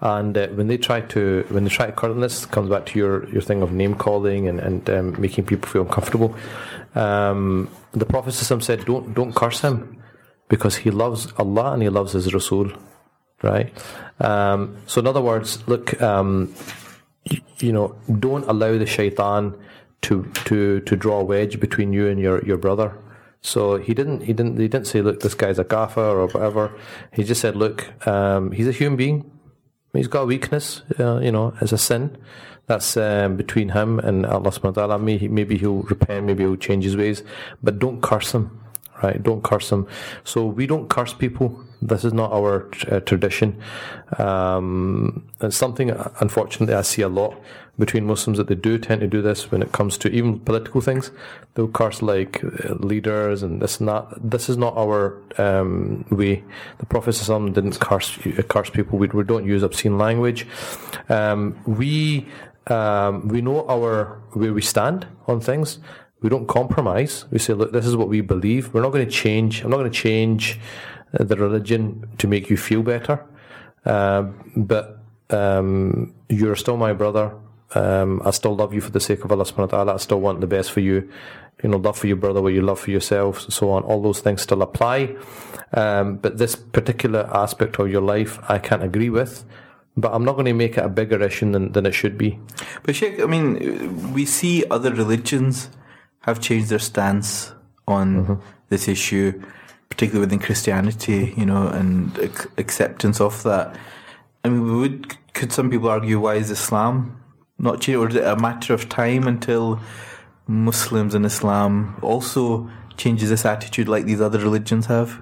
[0.00, 2.86] and uh, when they try to when they try to curse, and this comes back
[2.86, 6.34] to your your thing of name calling and and um, making people feel uncomfortable.
[6.94, 10.00] Um, the Prophet said, "Don't don't curse him."
[10.46, 12.70] Because he loves Allah and he loves His Rasul,
[13.42, 13.72] right?
[14.20, 16.54] Um, so, in other words, look, um,
[17.24, 19.54] you, you, know, don't allow the shaitan
[20.02, 22.92] to to to draw a wedge between you and your your brother.
[23.44, 26.72] So he didn't he didn't he didn't say, look, this guy's a kafir or whatever.
[27.12, 29.30] He just said, look, um, he's a human being.
[29.92, 32.16] He's got a weakness, uh, you know, it's a sin.
[32.66, 34.98] That's um, between him and Allah subhanahu wa ta'ala.
[34.98, 37.22] Maybe he'll repent, maybe he'll change his ways,
[37.62, 38.64] but don't curse him
[39.02, 39.22] right?
[39.22, 39.86] Don't curse him.
[40.24, 41.60] So we don't curse people.
[41.82, 43.60] This is not our uh, tradition.
[44.18, 47.38] Um, it's something, unfortunately, I see a lot
[47.78, 50.80] between Muslims that they do tend to do this when it comes to even political
[50.80, 51.10] things.
[51.54, 54.06] They'll curse like uh, leaders and this and that.
[54.18, 56.44] This is not our um, way.
[56.78, 57.16] The Prophet
[57.54, 58.98] didn't curse curse people.
[58.98, 60.46] We, we don't use obscene language.
[61.08, 62.26] Um, we
[62.68, 65.78] um, we know our where we stand on things.
[66.22, 67.26] We don't compromise.
[67.30, 68.72] We say, look, this is what we believe.
[68.72, 69.62] We're not going to change.
[69.62, 70.58] I'm not going to change
[71.18, 73.22] uh, the religion to make you feel better.
[73.84, 74.22] Uh,
[74.56, 77.34] but um, you're still my brother.
[77.74, 79.94] Um, I still love you for the sake of Allah subhanahu wa ta'ala.
[79.94, 81.10] I still want the best for you.
[81.62, 83.82] You know, love for your brother, what you love for yourself, so on.
[83.84, 85.16] All those things still apply.
[85.72, 89.44] Um, but this particular aspect of your life, I can't agree with.
[89.96, 92.38] But I'm not going to make it a bigger issue than, than it should be.
[92.82, 95.68] But Sheikh, I mean, we see other religions
[96.20, 97.52] have changed their stance
[97.86, 98.34] on mm-hmm.
[98.70, 99.40] this issue,
[99.88, 103.76] particularly within Christianity, you know, and ac- acceptance of that.
[104.44, 107.23] I mean, would could some people argue why is Islam
[107.58, 109.80] not changed, or is it a matter of time until
[110.46, 115.20] Muslims and Islam also changes this attitude like these other religions have?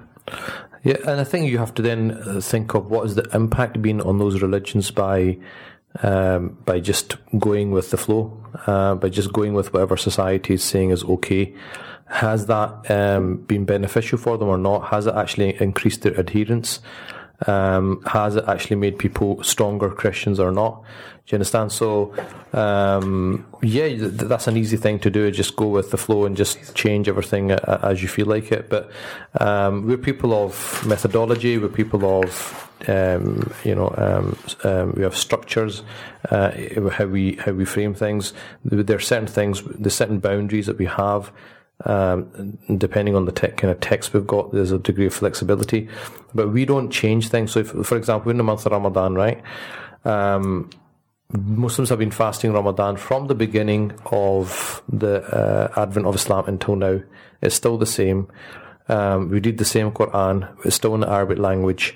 [0.83, 3.81] Yeah, and I think you have to then uh, think of what is the impact
[3.81, 5.37] been on those religions by
[6.01, 10.63] um, by just going with the flow, uh, by just going with whatever society is
[10.63, 11.53] saying is okay.
[12.07, 14.89] Has that um, been beneficial for them or not?
[14.89, 16.79] Has it actually increased their adherence?
[17.47, 20.83] Um, has it actually made people stronger Christians or not?
[21.25, 21.71] Do you understand?
[21.71, 22.13] So,
[22.51, 25.31] um, yeah, that's an easy thing to do.
[25.31, 28.69] Just go with the flow and just change everything as you feel like it.
[28.69, 28.91] But
[29.39, 31.57] um, we're people of methodology.
[31.57, 35.83] We're people of um, you know, um, um, we have structures,
[36.29, 36.51] uh,
[36.91, 38.33] how we how we frame things.
[38.63, 41.31] There are certain things, the certain boundaries that we have.
[41.85, 45.89] Um, depending on the te- kind of text we've got, there's a degree of flexibility,
[46.33, 47.51] but we don't change things.
[47.51, 49.41] So, if, for example, in the month of Ramadan, right,
[50.05, 50.69] um,
[51.33, 56.75] Muslims have been fasting Ramadan from the beginning of the uh, advent of Islam until
[56.75, 57.01] now.
[57.41, 58.27] It's still the same.
[58.87, 60.47] Um, we read the same Quran.
[60.63, 61.95] It's still in the Arabic language.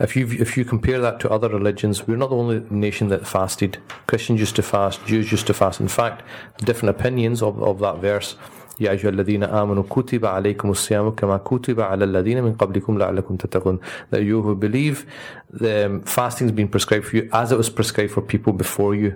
[0.00, 3.26] If you if you compare that to other religions, we're not the only nation that
[3.26, 3.78] fasted.
[4.08, 5.80] Christians used to fast, Jews used to fast.
[5.80, 6.22] In fact,
[6.58, 8.36] different opinions of, of that verse.
[8.79, 13.79] يا أيها الذين آمنوا كتب عليكم الصيام كما كتب على الذين من قبلكم لعلكم تتقون
[14.11, 15.05] that you who believe
[15.51, 18.95] the um, fasting has been prescribed for you as it was prescribed for people before
[18.95, 19.13] you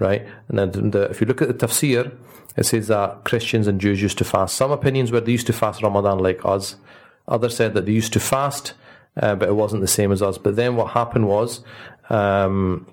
[0.00, 2.12] right and then the, if you look at the tafsir
[2.56, 5.52] it says that Christians and Jews used to fast some opinions where they used to
[5.52, 6.76] fast Ramadan like us
[7.28, 8.74] others said that they used to fast
[9.20, 10.38] uh, but it wasn't the same as us.
[10.38, 11.62] But then what happened was
[12.10, 12.86] um,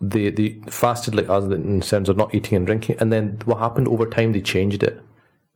[0.00, 3.58] they they fasted like us in terms of not eating and drinking, and then what
[3.58, 5.00] happened over time they changed it.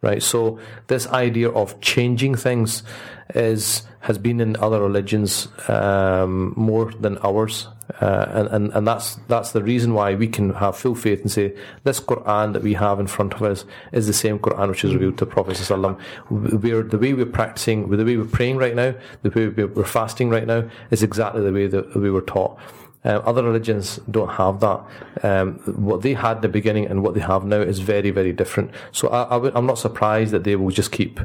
[0.02, 2.84] Right, so this idea of changing things
[3.34, 7.68] is has been in other religions um, more than ours.
[8.02, 11.32] Uh, and, and, and that's that's the reason why we can have full faith and
[11.32, 14.84] say this Quran that we have in front of us is the same Quran which
[14.84, 16.00] is revealed to the Prophet ﷺ.
[16.30, 20.30] We're the way we're practicing, the way we're praying right now, the way we're fasting
[20.30, 22.60] right now is exactly the way that we were taught.
[23.06, 24.84] Um, other religions don't have that.
[25.24, 28.34] Um, what they had in the beginning and what they have now is very, very
[28.34, 28.72] different.
[28.92, 31.20] So I'm not surprised that they will just keep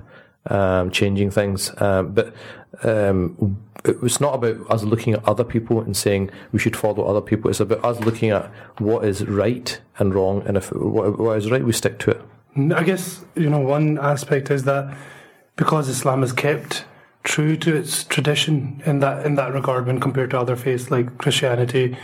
[0.46, 1.72] um, changing things.
[1.80, 2.34] Um, but
[2.82, 7.20] um, it's not about us looking at other people and saying we should follow other
[7.20, 7.50] people.
[7.50, 11.50] It's about us looking at what is right and wrong, and if what, what is
[11.50, 12.22] right, we stick to it.
[12.74, 14.94] I guess you know one aspect is that
[15.56, 16.84] because Islam has kept
[17.22, 21.18] true to its tradition in that in that regard when compared to other faiths like
[21.18, 21.96] Christianity.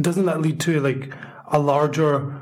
[0.00, 1.12] Doesn't that lead to like
[1.50, 2.40] a larger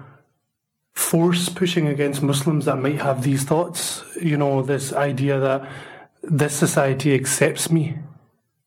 [0.93, 4.05] force pushing against Muslims that might have these thoughts?
[4.21, 5.69] You know, this idea that
[6.23, 7.99] this society accepts me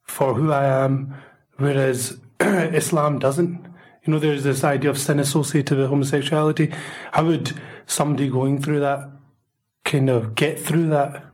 [0.04, 1.14] for who I am,
[1.58, 3.66] whereas Islam doesn't.
[4.06, 6.74] You know, there's this idea of sin associated with homosexuality.
[7.14, 9.10] How would somebody going through that
[9.86, 11.33] kind of get through that?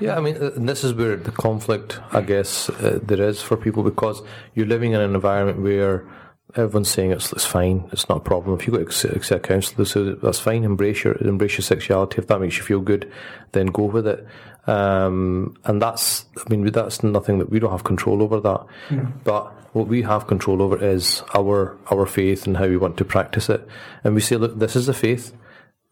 [0.00, 3.56] Yeah, I mean, uh, this is where the conflict, I guess, uh, there is for
[3.56, 4.22] people because
[4.54, 6.06] you're living in an environment where
[6.54, 8.58] everyone's saying it's, it's fine, it's not a problem.
[8.58, 10.64] If you go to accept counsellor, so that's fine.
[10.64, 12.18] Embrace your embrace your sexuality.
[12.18, 13.10] If that makes you feel good,
[13.52, 14.26] then go with it.
[14.66, 18.66] Um, and that's, I mean, that's nothing that we don't have control over that.
[18.90, 19.12] Mm.
[19.24, 23.04] But what we have control over is our our faith and how we want to
[23.04, 23.66] practice it.
[24.04, 25.32] And we say, look, this is a faith,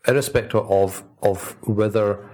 [0.07, 2.25] irrespective of of whether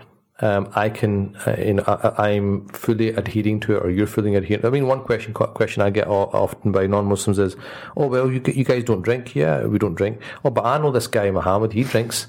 [0.42, 4.34] um, I can, uh, you know, I, am fully adhering to it, or you're fully
[4.34, 4.66] adhering.
[4.66, 7.56] I mean, one question question I get often by non-Muslims is,
[7.96, 9.36] "Oh, well, you you guys don't drink?
[9.36, 10.20] Yeah, we don't drink.
[10.44, 11.72] Oh, but I know this guy Muhammad.
[11.72, 12.26] He drinks.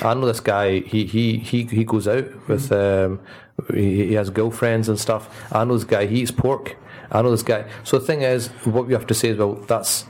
[0.00, 0.80] I know this guy.
[0.80, 2.72] He he he he goes out with.
[2.72, 3.20] Um,
[3.74, 5.28] he, he has girlfriends and stuff.
[5.52, 6.06] I know this guy.
[6.06, 6.76] He eats pork.
[7.12, 7.64] I know this guy.
[7.84, 10.06] So the thing is, what we have to say is, well, that's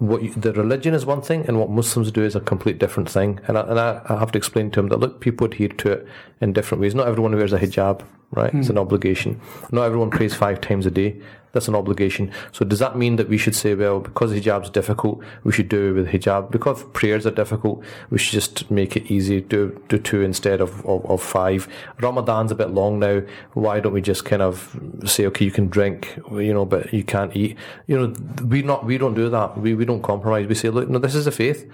[0.00, 3.08] what you, the religion is one thing, and what Muslims do is a complete different
[3.08, 3.38] thing.
[3.46, 5.92] And I, and I, I have to explain to them that look, people adhere to
[5.92, 6.08] it
[6.40, 6.94] in different ways.
[6.94, 8.52] Not everyone wears a hijab, right?
[8.52, 8.60] Mm.
[8.60, 8.82] It's an hmm.
[8.82, 9.40] obligation.
[9.72, 11.20] Not everyone prays five times a day.
[11.52, 12.30] That's an obligation.
[12.52, 15.88] So does that mean that we should say, well, because hijab's difficult, we should do
[15.88, 16.52] it with hijab?
[16.52, 20.86] Because prayers are difficult, we should just make it easy, do, do two instead of,
[20.86, 21.66] of, of five.
[21.98, 23.22] Ramadan's a bit long now.
[23.54, 27.02] Why don't we just kind of say, okay, you can drink, you know, but you
[27.02, 27.56] can't eat?
[27.88, 28.14] You know,
[28.46, 29.58] we not, we don't do that.
[29.58, 30.46] We, we don't compromise.
[30.46, 31.68] We say, look, no, this is a faith.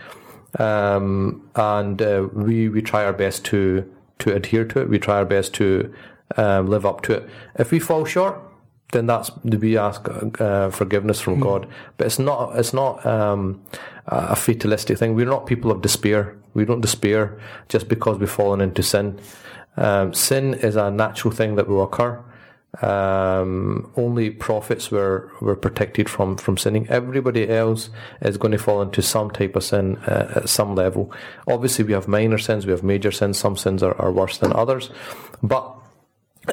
[0.59, 4.88] Um, and, uh, we, we try our best to, to adhere to it.
[4.88, 5.92] We try our best to,
[6.37, 7.29] um, live up to it.
[7.59, 8.41] If we fall short,
[8.93, 10.07] then that's do we ask
[10.41, 11.43] uh, forgiveness from mm.
[11.43, 11.69] God.
[11.97, 13.62] But it's not it's not um,
[14.07, 15.15] a fatalistic thing.
[15.15, 16.37] We're not people of despair.
[16.55, 19.21] We don't despair just because we've fallen into sin.
[19.77, 22.23] Um, sin is a natural thing that will occur.
[22.83, 26.87] Um, only prophets were, were protected from, from sinning.
[26.89, 27.89] Everybody else
[28.21, 31.12] is going to fall into some type of sin uh, at some level.
[31.47, 33.39] Obviously, we have minor sins, we have major sins.
[33.39, 34.91] Some sins are, are worse than others.
[35.43, 35.75] But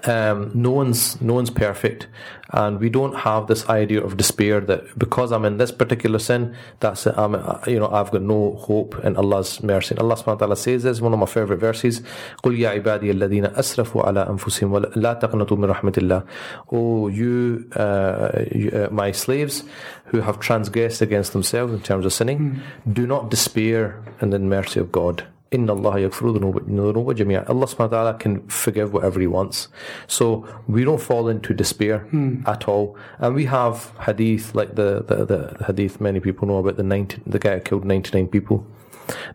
[0.05, 2.09] um, no one's no one's perfect,
[2.51, 6.55] and we don't have this idea of despair that because I'm in this particular sin,
[6.81, 7.15] that's it.
[7.17, 7.33] I'm
[7.67, 9.95] you know I've got no hope in Allah's mercy.
[9.95, 12.03] And Allah subhanahu wa taala says this one of my favorite verses.
[12.45, 16.23] قل يا عبادي الذين أسرفوا على أنفسهم لا تقنطوا من رحمة الله.
[16.71, 19.65] Oh, you, uh, you uh, my slaves
[20.07, 22.93] who have transgressed against themselves in terms of sinning, mm.
[22.93, 25.27] do not despair in the mercy of God.
[25.54, 29.68] Inna Allah Allah subhanahu wa ta'ala can forgive whatever He wants.
[30.08, 32.42] So we don't fall into despair hmm.
[32.48, 32.98] at all.
[33.20, 37.22] And we have hadith, like the, the, the hadith many people know about the 90,
[37.28, 38.66] the guy who killed 99 people.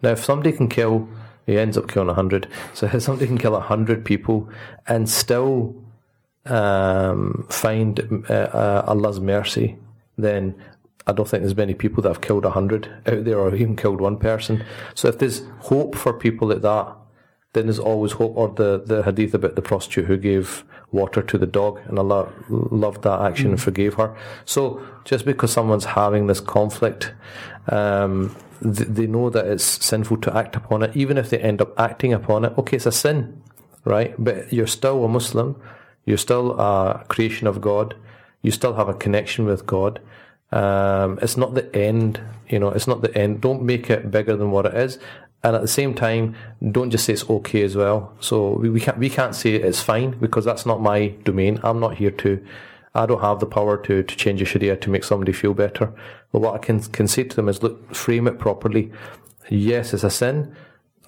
[0.02, 1.08] Now, if somebody can kill,
[1.46, 2.48] he ends up killing 100.
[2.74, 4.48] So if somebody can kill 100 people
[4.86, 5.74] and still
[6.46, 9.76] um, find uh, uh, Allah's mercy,
[10.16, 10.54] then
[11.08, 13.76] I don't think there's many people that have killed a hundred out there or even
[13.76, 14.62] killed one person.
[14.94, 16.94] So if there's hope for people like that,
[17.54, 18.36] then there's always hope.
[18.36, 22.30] Or the, the hadith about the prostitute who gave water to the dog and Allah
[22.48, 23.52] loved that action mm.
[23.52, 24.14] and forgave her.
[24.44, 27.14] So just because someone's having this conflict,
[27.68, 30.94] um, th- they know that it's sinful to act upon it.
[30.94, 33.42] Even if they end up acting upon it, okay, it's a sin,
[33.84, 34.14] right?
[34.18, 35.60] But you're still a Muslim.
[36.04, 37.94] You're still a creation of God.
[38.42, 40.00] You still have a connection with God.
[40.50, 43.40] Um, it's not the end, you know, it's not the end.
[43.40, 44.98] Don't make it bigger than what it is.
[45.44, 46.34] And at the same time,
[46.72, 48.12] don't just say it's okay as well.
[48.20, 51.60] So we, we can't, we can't say it's fine because that's not my domain.
[51.62, 52.44] I'm not here to,
[52.94, 55.92] I don't have the power to, to change a Sharia to make somebody feel better.
[56.32, 58.90] But what I can, can say to them is look, frame it properly.
[59.48, 60.54] Yes, it's a sin.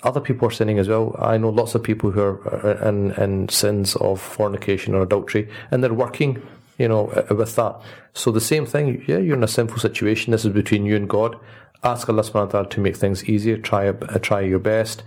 [0.03, 1.14] other people are sinning as well.
[1.18, 5.82] I know lots of people who are in, in sins of fornication or adultery, and
[5.82, 6.43] they're working,
[6.80, 7.80] you know, with that.
[8.14, 9.04] So the same thing.
[9.06, 10.32] Yeah, you're in a sinful situation.
[10.32, 11.38] This is between you and God.
[11.82, 13.56] Ask Allah subhanahu wa ta'ala to make things easier.
[13.56, 15.02] Try uh, try your best.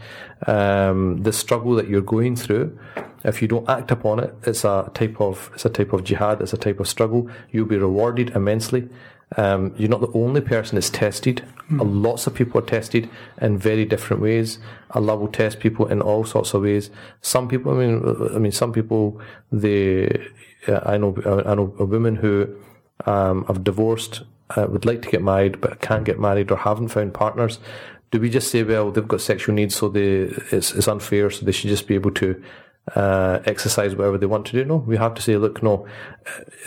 [0.48, 2.78] Um, the struggle that you're going through,
[3.24, 6.42] if you don't act upon it, it's a type of it's a type of jihad.
[6.42, 7.30] It's a type of struggle.
[7.52, 8.90] You'll be rewarded immensely.
[9.38, 11.44] Um, you're not the only person that's tested.
[11.70, 12.04] Mm.
[12.04, 13.10] Lots of people are tested
[13.42, 14.60] in very different ways.
[14.92, 16.92] Allah will test people in all sorts of ways.
[17.22, 19.20] Some people, I mean, I mean, some people,
[19.52, 20.08] they,
[20.68, 21.16] uh, I know,
[21.46, 22.54] I know a woman who
[23.06, 24.22] um, have divorced,
[24.56, 27.60] uh, would like to get married but can't get married or haven't found partners.
[28.12, 31.46] Do we just say, well, they've got sexual needs, so they it's, it's unfair, so
[31.46, 32.44] they should just be able to
[32.96, 34.66] uh, exercise whatever they want to do.
[34.66, 35.88] No, we have to say, look, no,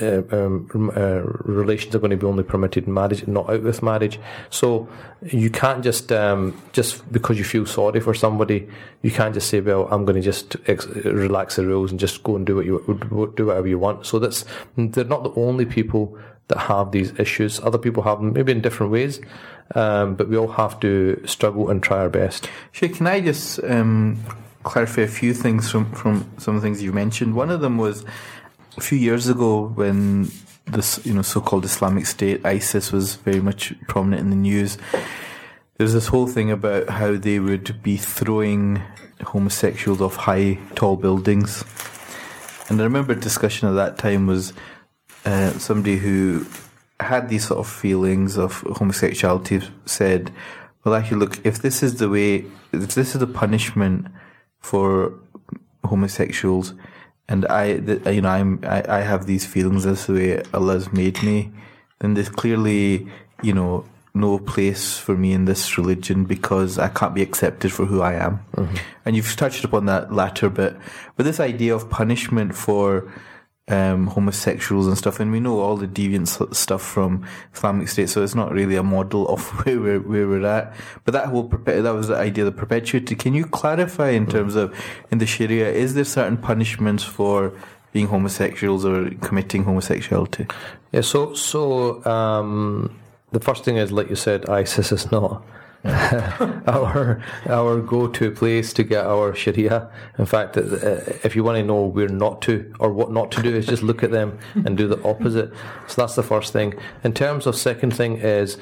[0.01, 3.83] uh, um, uh, relations are going to be only permitted in marriage, not out with
[3.83, 4.19] marriage.
[4.49, 4.89] So
[5.23, 8.69] you can't just um, just because you feel sorry for somebody,
[9.03, 12.23] you can't just say, well, I'm going to just ex- relax the rules and just
[12.23, 14.07] go and do what you do whatever you want.
[14.07, 14.47] So that's
[14.77, 17.61] they're not the only people that have these issues.
[17.61, 19.21] Other people have them maybe in different ways.
[19.75, 22.49] Um, but we all have to struggle and try our best.
[22.71, 24.23] Shay, can I just um,
[24.67, 27.35] clarify a few things from, from some of the things you mentioned.
[27.35, 28.05] One of them was
[28.77, 30.31] a few years ago when
[30.67, 34.77] this, you know, so-called Islamic State, ISIS, was very much prominent in the news.
[35.77, 38.83] There's this whole thing about how they would be throwing
[39.25, 41.65] homosexuals off high, tall buildings.
[42.69, 44.53] And I remember a discussion at that time was
[45.25, 46.45] uh, somebody who
[46.99, 50.33] had these sort of feelings of homosexuality said,
[50.83, 54.07] well, actually, look, if this is the way, if this is the punishment
[54.67, 55.13] for
[55.85, 56.75] homosexuals,
[57.29, 57.65] and I,
[58.11, 61.51] you know, I'm, I, I have these feelings as the way Allah's made me,
[62.01, 63.09] then there's clearly,
[63.43, 67.85] you know, no place for me in this religion because I can't be accepted for
[67.85, 68.41] who I am.
[68.57, 68.77] Mm-hmm.
[69.05, 70.77] And you've touched upon that latter bit,
[71.17, 73.13] but this idea of punishment for
[73.69, 78.23] um, homosexuals and stuff, and we know all the deviant stuff from Islamic State, so
[78.23, 80.75] it's not really a model of where we're where we're at.
[81.05, 83.17] But that whole that was the idea of perpetuity.
[83.17, 84.75] Can you clarify in terms of
[85.11, 87.53] in the Sharia, is there certain punishments for
[87.93, 90.47] being homosexuals or committing homosexuality?
[90.93, 91.01] Yeah.
[91.01, 92.97] So so um,
[93.33, 95.43] the first thing is, like you said, ISIS is not
[96.67, 99.89] our our go to place to get our Sharia.
[100.19, 100.63] In fact, uh,
[101.23, 103.83] if you want to know where not to or what not to do, is just
[103.83, 105.53] look at them and do the opposite.
[105.87, 106.75] So that's the first thing.
[107.05, 108.59] In terms of second thing is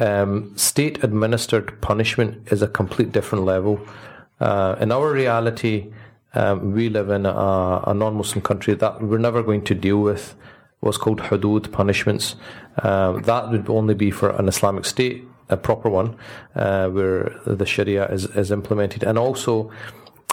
[0.00, 3.80] um, state administered punishment is a complete different level.
[4.40, 5.92] Uh, in our reality,
[6.34, 10.34] um, we live in a, a non-Muslim country that we're never going to deal with
[10.80, 12.36] what's called hudud punishments.
[12.76, 16.16] Uh, that would only be for an Islamic state a proper one
[16.54, 19.02] uh, where the Sharia is, is implemented.
[19.02, 19.70] And also,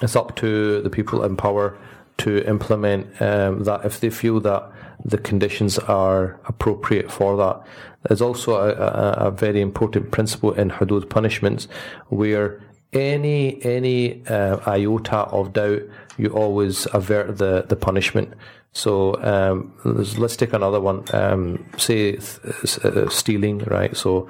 [0.01, 1.77] it's up to the people in power
[2.17, 4.71] to implement um, that if they feel that
[5.03, 7.61] the conditions are appropriate for that.
[8.03, 11.67] There's also a, a, a very important principle in hudud punishments
[12.09, 12.61] where
[12.93, 15.81] any any uh, iota of doubt,
[16.17, 18.33] you always avert the, the punishment.
[18.71, 21.03] So um, let's take another one.
[21.13, 23.95] Um, say uh, stealing, right?
[23.95, 24.27] So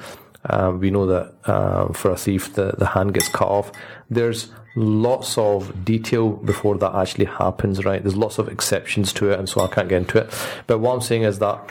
[0.49, 3.71] um, we know that um, for a thief, the, the hand gets cut off.
[4.09, 8.01] There's lots of detail before that actually happens, right?
[8.01, 10.33] There's lots of exceptions to it, and so I can't get into it.
[10.67, 11.69] But what I'm saying is that,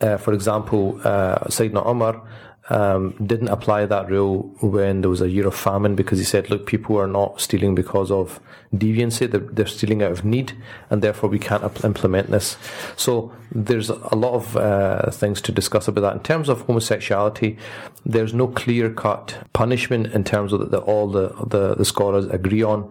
[0.00, 2.22] uh, for example, uh, Sayyidina Umar
[2.70, 6.48] um, didn't apply that rule when there was a year of famine because he said,
[6.48, 8.40] look, people are not stealing because of
[8.74, 10.52] deviancy, they're, they're stealing out of need,
[10.88, 12.56] and therefore we can't implement this.
[12.96, 16.12] So there's a lot of uh, things to discuss about that.
[16.14, 17.58] In terms of homosexuality,
[18.06, 22.62] there's no clear cut punishment in terms of that all the, the, the scholars agree
[22.62, 22.90] on.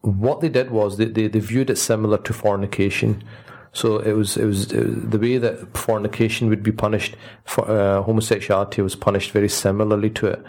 [0.00, 3.22] What they did was they, they, they viewed it similar to fornication.
[3.74, 7.16] So it was, it was, the way that fornication would be punished.
[7.44, 10.44] For, uh, homosexuality was punished very similarly to it.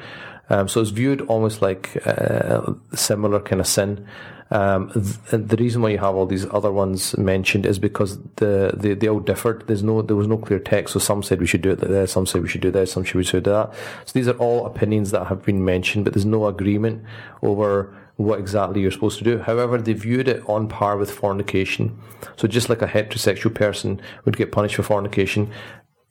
[0.49, 4.07] Um, so it's viewed almost like a uh, similar kind of sin.
[4.51, 8.71] Um, th- the reason why you have all these other ones mentioned is because the,
[8.76, 9.65] they, they all differed.
[9.65, 10.93] There's no there was no clear text.
[10.93, 12.91] So some said we should do it like this, some said we should do this,
[12.91, 13.73] some should we should do that.
[14.05, 17.03] So these are all opinions that have been mentioned, but there's no agreement
[17.41, 19.39] over what exactly you're supposed to do.
[19.39, 21.99] However, they viewed it on par with fornication.
[22.38, 25.51] So just like a heterosexual person would get punished for fornication,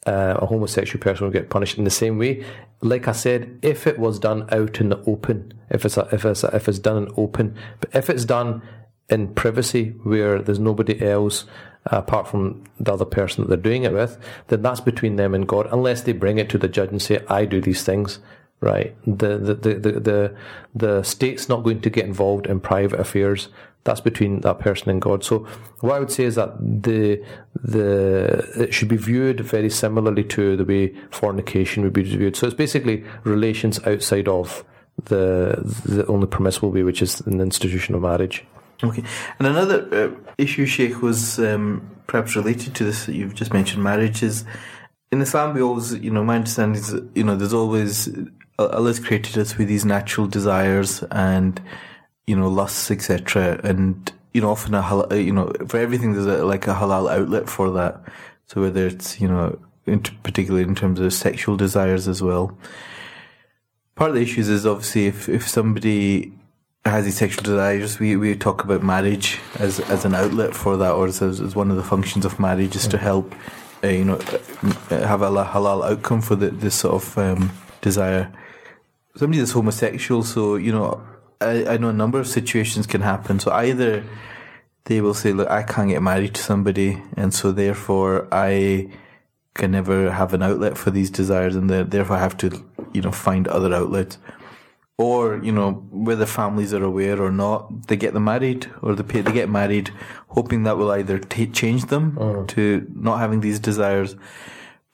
[0.07, 2.45] uh, a homosexual person would get punished in the same way.
[2.83, 6.25] Like I said, if it was done out in the open, if it's a, if
[6.25, 8.63] it's a, if it's done in open, but if it's done
[9.09, 11.45] in privacy where there's nobody else
[11.91, 15.35] uh, apart from the other person that they're doing it with, then that's between them
[15.35, 15.69] and God.
[15.73, 18.19] Unless they bring it to the judge and say, "I do these things."
[18.65, 18.97] Right?
[19.07, 20.37] The the, the, the, the
[20.75, 23.49] the state's not going to get involved in private affairs.
[23.85, 25.23] That's between that person and God.
[25.23, 25.47] So
[25.81, 27.23] what I would say is that the
[27.55, 32.35] the it should be viewed very similarly to the way fornication would be viewed.
[32.35, 34.65] So it's basically relations outside of
[35.05, 38.45] the the only permissible way, which is an institution of marriage.
[38.83, 39.05] Okay,
[39.39, 43.83] and another uh, issue, Sheikh, was um, perhaps related to this that you've just mentioned.
[43.83, 44.45] Marriage is
[45.13, 45.55] in Islam.
[45.55, 48.09] We always, you know, my understanding is, you know, there's always
[48.59, 51.61] Allah's created us with these natural desires and
[52.27, 53.61] you know lusts, etc.
[53.65, 56.75] And you know, often a halal, uh, you know, for everything there's a, like a
[56.75, 58.01] halal outlet for that.
[58.47, 62.57] So whether it's you know, in, particularly in terms of sexual desires as well.
[63.95, 66.33] Part of the issues is obviously if if somebody
[66.85, 70.93] has these sexual desires, we, we talk about marriage as as an outlet for that,
[70.93, 73.35] or as, as one of the functions of marriage is to help,
[73.83, 74.19] uh, you know,
[74.91, 78.31] uh, have a halal outcome for the, this sort of um, desire.
[79.17, 81.03] Somebody that's homosexual, so you know,
[81.41, 83.39] I, I know a number of situations can happen.
[83.39, 84.05] So either
[84.85, 88.89] they will say, "Look, I can't get married to somebody, and so therefore I
[89.55, 93.13] can never have an outlet for these desires, and therefore I have to, you know,
[93.13, 94.19] find other outlets."
[94.97, 99.03] or you know whether families are aware or not they get them married or they
[99.03, 99.91] pay, they get married
[100.29, 102.45] hoping that will either t- change them uh-huh.
[102.47, 104.15] to not having these desires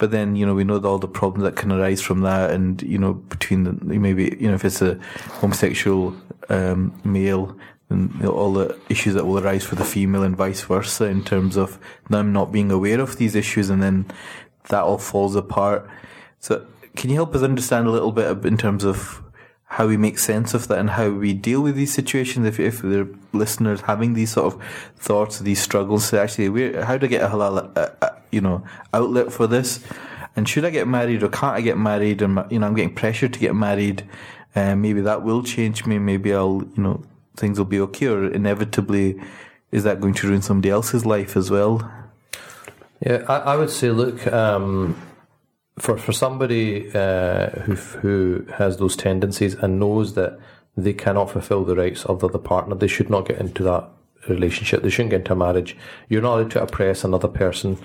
[0.00, 2.82] but then you know we know all the problems that can arise from that and
[2.82, 4.98] you know between the maybe you know if it's a
[5.40, 6.16] homosexual
[6.48, 7.56] um, male
[7.90, 11.56] and all the issues that will arise for the female and vice versa in terms
[11.56, 11.78] of
[12.08, 14.06] them not being aware of these issues and then
[14.68, 15.88] that all falls apart.
[16.38, 19.22] So can you help us understand a little bit in terms of
[19.70, 22.44] how we make sense of that and how we deal with these situations.
[22.44, 24.62] If if the listeners having these sort of
[24.96, 28.40] thoughts, these struggles, so actually, where how do I get a halal, uh, uh, you
[28.40, 29.78] know, outlet for this?
[30.34, 32.20] And should I get married or can't I get married?
[32.20, 34.02] And you know, I'm getting pressured to get married.
[34.56, 36.00] And uh, maybe that will change me.
[36.00, 37.02] Maybe I'll, you know,
[37.36, 38.06] things will be okay.
[38.06, 39.20] Or inevitably,
[39.70, 41.88] is that going to ruin somebody else's life as well?
[43.06, 45.00] Yeah, I, I would say, look, um,
[45.80, 50.38] for for somebody uh, who who has those tendencies and knows that
[50.76, 53.88] they cannot fulfill the rights of the other partner, they should not get into that
[54.28, 54.82] relationship.
[54.82, 55.76] They shouldn't get into a marriage.
[56.08, 57.78] You're not allowed to oppress another person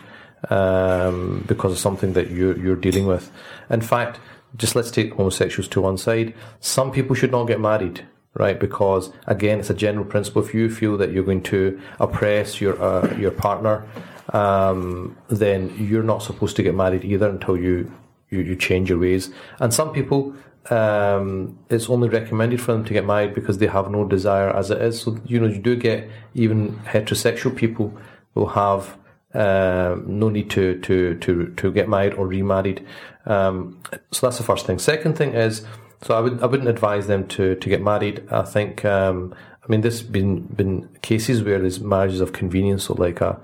[0.50, 3.32] um, because of something that you're you're dealing with.
[3.70, 4.20] In fact,
[4.58, 6.34] just let's take homosexuals to one side.
[6.60, 8.06] Some people should not get married
[8.38, 8.60] right?
[8.60, 10.43] Because again, it's a general principle.
[10.43, 13.88] If you feel that you're going to oppress your uh, your partner
[14.36, 17.89] um, then you're not supposed to get married either until you,
[18.29, 19.29] you, you change your ways.
[19.59, 20.36] And some people,
[20.69, 24.71] um, it's only recommended for them to get married because they have no desire as
[24.71, 24.99] it is.
[25.01, 27.97] So, you know, you do get even heterosexual people
[28.33, 28.97] will have
[29.33, 32.86] uh, no need to, to, to, to get married or remarried.
[33.25, 33.81] Um,
[34.11, 34.79] so that's the first thing.
[34.79, 35.65] Second thing is,
[36.01, 38.27] so I would I wouldn't advise them to, to get married.
[38.29, 39.33] I think um,
[39.63, 43.39] I mean there's been been cases where there's marriages of convenience, so like a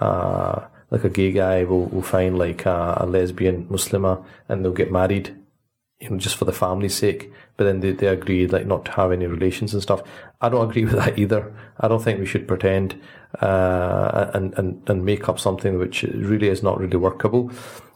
[0.00, 4.72] uh, like a gay guy will, will find like a, a lesbian Muslima and they'll
[4.72, 5.36] get married,
[6.00, 7.30] you know, just for the family's sake.
[7.56, 10.02] But then they, they agree like not to have any relations and stuff.
[10.40, 11.52] I don't agree with that either.
[11.80, 13.00] I don't think we should pretend
[13.40, 17.50] uh, and, and and make up something which really is not really workable.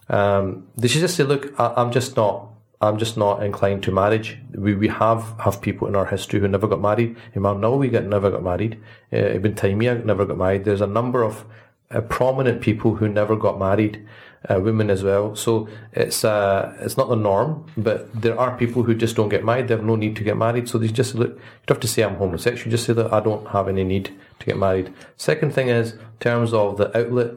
[0.08, 2.48] Um, they should just say, look, I, I'm just not
[2.82, 4.38] I'm just not inclined to marriage.
[4.52, 7.16] We we have have people in our history who never got married.
[7.36, 8.80] Imam Nawawi got never got married.
[9.12, 10.64] Uh, Ibn Taymiyyah never got married.
[10.64, 11.44] There's a number of
[11.92, 14.06] uh, prominent people who never got married,
[14.48, 15.36] uh, women as well.
[15.36, 19.44] So it's uh, it's not the norm, but there are people who just don't get
[19.44, 19.68] married.
[19.68, 20.68] They have no need to get married.
[20.68, 21.30] So they just look.
[21.30, 22.70] You don't have to say I'm homosexual.
[22.70, 24.92] Just say that I don't have any need to get married.
[25.16, 27.32] Second thing is in terms of the outlet.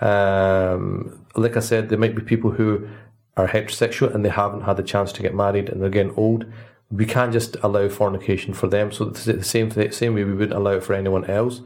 [0.00, 2.88] Um, like I said, there might be people who
[3.36, 6.44] are heterosexual and they haven't had the chance to get married and they're getting old.
[6.90, 8.92] We can't just allow fornication for them.
[8.92, 11.60] So the same same way we wouldn't allow it for anyone else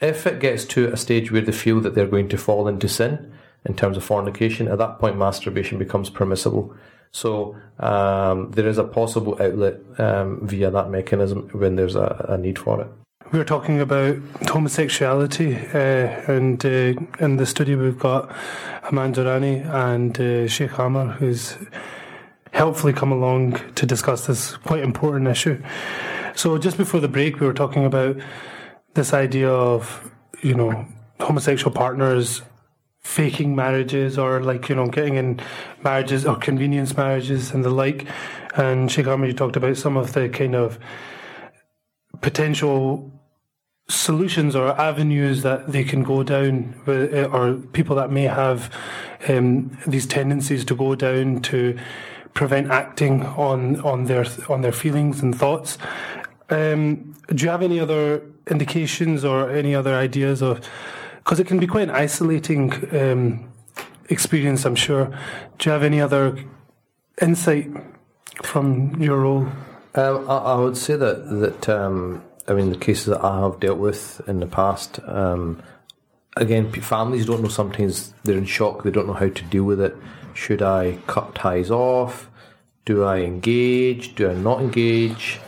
[0.00, 2.88] if it gets to a stage where they feel that they're going to fall into
[2.88, 3.32] sin
[3.64, 6.74] in terms of fornication, at that point masturbation becomes permissible.
[7.12, 12.36] So um, there is a possible outlet um, via that mechanism when there's a, a,
[12.36, 12.88] need for it.
[13.32, 18.30] We were talking about homosexuality, uh, and uh, in the studio we've got
[18.84, 21.56] Aman Durrani and uh, Sheikh Amer, who's
[22.52, 25.62] helpfully come along to discuss this quite important issue.
[26.34, 28.16] So just before the break, we were talking about
[28.96, 30.10] this idea of
[30.42, 30.86] you know
[31.20, 32.42] homosexual partners
[33.00, 35.40] faking marriages or like you know getting in
[35.84, 38.06] marriages or convenience marriages and the like
[38.56, 40.78] and Sheikh Amer you talked about some of the kind of
[42.20, 43.12] potential
[43.88, 48.74] solutions or avenues that they can go down or people that may have
[49.28, 51.78] um, these tendencies to go down to
[52.34, 55.78] prevent acting on on their on their feelings and thoughts.
[56.50, 60.66] Um, do you have any other indications or any other ideas of?
[61.18, 63.52] Because it can be quite an isolating um,
[64.08, 65.06] experience, I'm sure.
[65.58, 66.38] Do you have any other
[67.20, 67.68] insight
[68.42, 69.48] from your role?
[69.94, 73.60] Um, I, I, would say that that um, I mean the cases that I have
[73.60, 75.00] dealt with in the past.
[75.06, 75.62] Um,
[76.36, 77.48] again, families don't know.
[77.48, 78.82] Sometimes they're in shock.
[78.82, 79.96] They don't know how to deal with it.
[80.34, 82.28] Should I cut ties off?
[82.84, 84.14] Do I engage?
[84.14, 85.40] Do I not engage?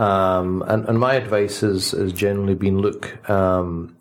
[0.00, 3.94] Um, and, and my advice is, has generally been, look, um,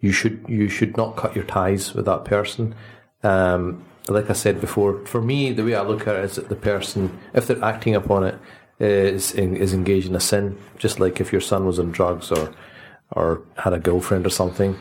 [0.00, 2.74] you should you should not cut your ties with that person.
[3.22, 6.50] Um, like I said before, for me, the way I look at it is that
[6.50, 8.38] the person, if they're acting upon it,
[8.78, 10.58] is is engaged in a sin.
[10.76, 12.52] Just like if your son was on drugs or
[13.12, 14.76] or had a girlfriend or something,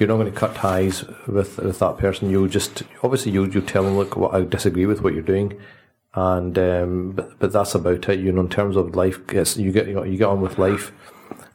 [0.00, 2.30] you're not going to cut ties with with that person.
[2.30, 5.52] You'll just obviously you you tell them, look, what I disagree with what you're doing,
[6.14, 8.20] and um, but but that's about it.
[8.20, 9.18] You know, in terms of life,
[9.56, 10.92] you get you, get on with life,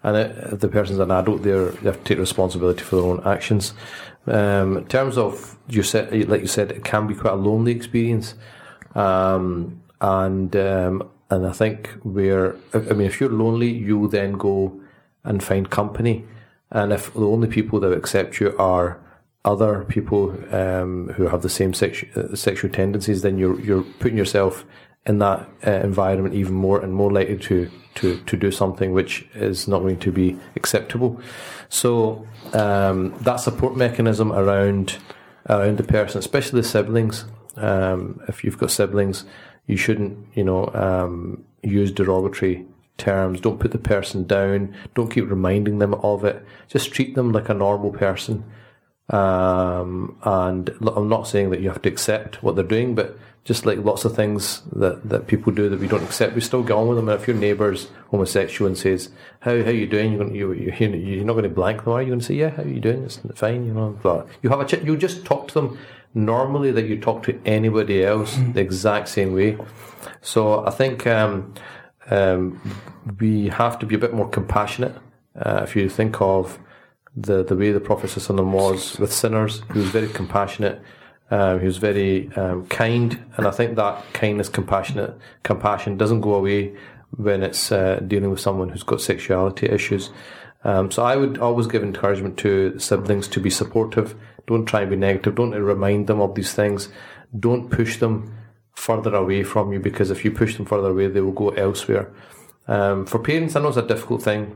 [0.03, 3.21] and it, the person's an adult, they they have to take responsibility for their own
[3.25, 3.73] actions.
[4.27, 7.71] Um, in terms of you said, like you said, it can be quite a lonely
[7.71, 8.35] experience,
[8.95, 14.79] um, and um, and I think where I mean, if you're lonely, you then go
[15.23, 16.25] and find company.
[16.71, 18.99] And if the only people that accept you are
[19.45, 24.65] other people um, who have the same uh, sexual tendencies, then you're you're putting yourself
[25.05, 29.27] in that uh, environment even more and more likely to, to, to do something which
[29.33, 31.19] is not going to be acceptable.
[31.69, 34.97] So um, that support mechanism around
[35.49, 37.25] around the person, especially the siblings.
[37.55, 39.25] Um, if you've got siblings,
[39.67, 42.65] you shouldn't you know um, use derogatory
[42.97, 43.41] terms.
[43.41, 44.75] Don't put the person down.
[44.93, 46.45] Don't keep reminding them of it.
[46.67, 48.43] Just treat them like a normal person.
[49.09, 53.65] Um, and I'm not saying that you have to accept what they're doing, but just
[53.65, 56.73] like lots of things that, that people do that we don't accept, we still get
[56.73, 57.09] on with them.
[57.09, 60.95] And if your neighbour's homosexual and says, "How how you doing?" You're going you you're,
[60.95, 62.09] you're not going to blank them, are you?
[62.09, 63.03] Going to say, "Yeah, how are you doing?
[63.03, 63.97] It's fine," you know.
[64.03, 65.79] But you have a ch- you just talk to them
[66.13, 68.53] normally that you talk to anybody else mm.
[68.53, 69.57] the exact same way.
[70.21, 71.53] So I think um,
[72.09, 72.61] um,
[73.19, 74.95] we have to be a bit more compassionate.
[75.35, 76.59] Uh, if you think of
[77.15, 80.81] the the way the Prophet was with sinners, he was very compassionate.
[81.31, 86.33] Um, he was very um, kind, and I think that kindness, compassionate compassion doesn't go
[86.33, 86.75] away
[87.17, 90.09] when it's uh, dealing with someone who's got sexuality issues.
[90.63, 94.15] Um, so I would always give encouragement to siblings to be supportive.
[94.47, 95.35] Don't try and be negative.
[95.35, 96.89] Don't remind them of these things.
[97.37, 98.35] Don't push them
[98.73, 102.11] further away from you because if you push them further away, they will go elsewhere.
[102.67, 104.55] Um, for parents, I know it's a difficult thing.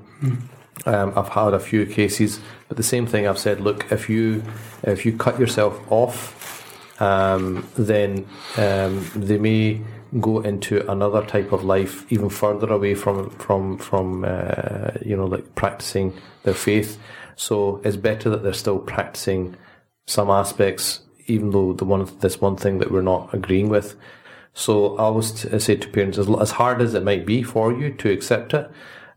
[0.86, 3.62] Um, I've had a few cases, but the same thing I've said.
[3.62, 4.44] Look, if you
[4.84, 9.82] if you cut yourself off, um, then um, they may
[10.20, 15.26] go into another type of life, even further away from from from uh, you know
[15.26, 16.14] like practicing
[16.44, 17.00] their faith.
[17.36, 19.56] So it's better that they're still practicing
[20.06, 23.96] some aspects even though the one this one thing that we're not agreeing with.
[24.54, 27.92] So I always say to parents, as, as hard as it might be for you
[27.94, 28.70] to accept it,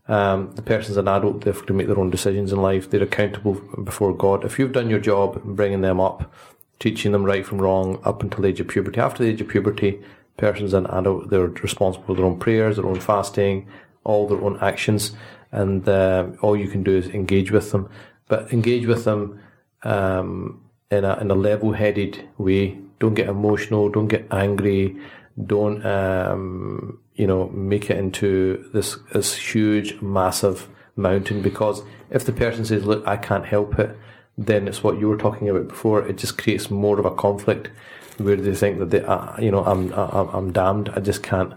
[0.07, 2.89] um, the person's an adult, they have to make their own decisions in life.
[2.89, 4.45] They're accountable before God.
[4.45, 6.31] If you've done your job bringing them up,
[6.79, 9.49] teaching them right from wrong up until the age of puberty, after the age of
[9.49, 10.01] puberty,
[10.37, 13.67] person's an adult, they're responsible for their own prayers, their own fasting,
[14.03, 15.11] all their own actions,
[15.51, 17.89] and uh, all you can do is engage with them.
[18.27, 19.41] But engage with them
[19.83, 22.77] um, in a in a level headed way.
[22.99, 23.89] Don't get emotional.
[23.89, 24.97] Don't get angry.
[25.45, 32.31] Don't um, you know make it into this this huge massive mountain because if the
[32.31, 33.97] person says, "Look, I can't help it,"
[34.37, 36.07] then it's what you were talking about before.
[36.07, 37.69] It just creates more of a conflict
[38.17, 40.89] where they think that they, uh, you know, I'm I'm, I'm damned.
[40.89, 41.53] I just can't.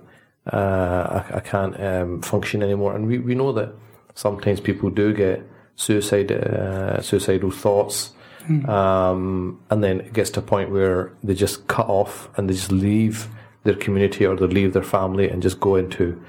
[0.51, 2.97] Uh, I, I can't um, function anymore.
[2.97, 3.75] And we, we know that
[4.15, 5.43] sometimes people do get
[5.77, 8.13] suicide uh, suicidal thoughts
[8.49, 8.69] Mm.
[8.69, 12.55] Um, and then it gets to a point where they just cut off and they
[12.55, 13.29] just leave
[13.65, 16.23] their community or they leave their family and just go into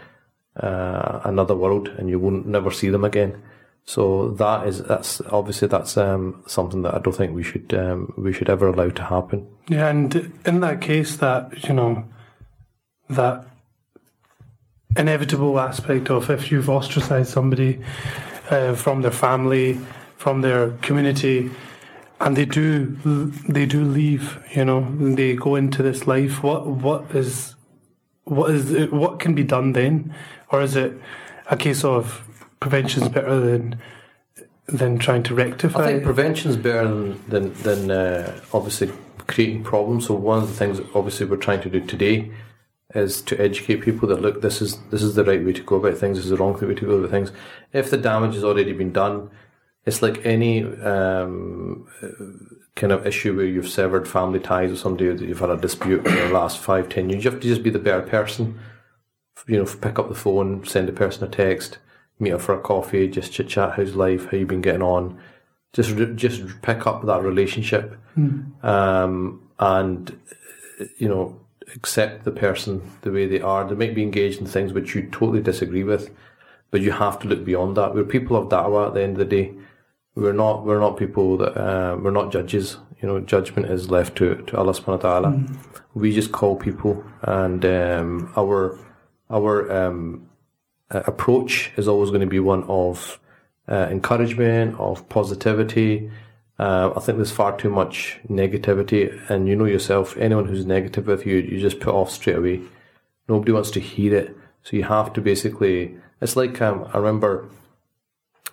[0.58, 3.42] uh, another world and you won't never see them again.
[3.84, 8.14] So that is that's obviously that's um, something that I don't think we should um,
[8.18, 9.48] we should ever allow to happen.
[9.70, 12.06] Yeah, and in that case, that you know
[13.10, 13.46] that
[14.96, 17.82] inevitable aspect of if you've ostracized somebody
[18.50, 19.80] uh, from their family,
[20.18, 21.50] from their community,
[22.22, 22.86] and they do
[23.50, 26.44] they do leave you know they go into this life.
[26.44, 27.56] What what is
[28.24, 30.14] what is it, what can be done then?
[30.52, 30.94] Or is it
[31.50, 32.28] a case of
[32.60, 33.82] prevention is better than
[34.68, 38.92] than trying to rectify I think prevention is better than than, than uh, obviously
[39.28, 40.08] creating problems.
[40.08, 42.32] So one of the things obviously we're trying to do today
[42.94, 45.78] is to educate people that look, this is this is the right way to go
[45.78, 47.32] about things, this is the wrong way to go about things.
[47.74, 49.32] If the damage has already been done,
[49.86, 51.88] it's like any um,
[52.76, 56.04] kind of issue where you've severed family ties with somebody that you've had a dispute
[56.04, 57.24] for the last five, ten years.
[57.24, 58.60] You have to just be the better person.
[59.48, 61.80] You know, pick up the phone, send a person a text,
[62.20, 63.74] meet up for a coffee, just chit chat.
[63.76, 64.30] How's life?
[64.30, 65.20] How you been getting on?
[65.74, 68.64] Just just pick up that relationship, mm.
[68.64, 70.20] um, and
[70.98, 71.40] you know,
[71.76, 73.68] accept the person the way they are.
[73.68, 76.14] They might be engaged in things which you totally disagree with,
[76.70, 77.96] but you have to look beyond that.
[77.96, 79.54] We're people of da'wah at the end of the day
[80.16, 82.78] we're not we're not people that uh, we're not judges.
[83.02, 85.34] You know, judgment is left to to Allah Subhanahu wa Taala.
[85.34, 85.82] Mm.
[85.94, 88.78] We just call people, and um, our
[89.30, 90.30] our um,
[90.90, 93.20] approach is always going to be one of
[93.68, 96.12] uh, encouragement, of positivity.
[96.60, 100.16] Uh, I think there's far too much negativity, and you know yourself.
[100.18, 102.62] Anyone who's negative with you, you just put off straight away.
[103.28, 105.98] Nobody wants to hear it, so you have to basically.
[106.22, 107.50] It's like um, I remember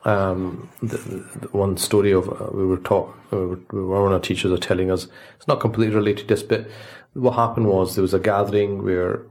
[0.05, 4.21] um, the, the one story of uh, we were taught, we were, one of our
[4.21, 6.67] teachers are telling us, it's not completely related to this, but
[7.15, 9.23] what happened was there was a gathering where,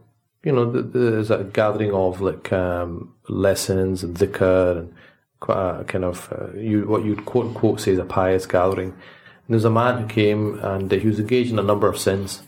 [0.43, 4.93] you know, there's a gathering of like um, lessons and dhikr and
[5.39, 8.89] quite a kind of uh, you what you'd quote unquote say is a pious gathering.
[8.89, 12.43] And there's a man who came and he was engaged in a number of sins.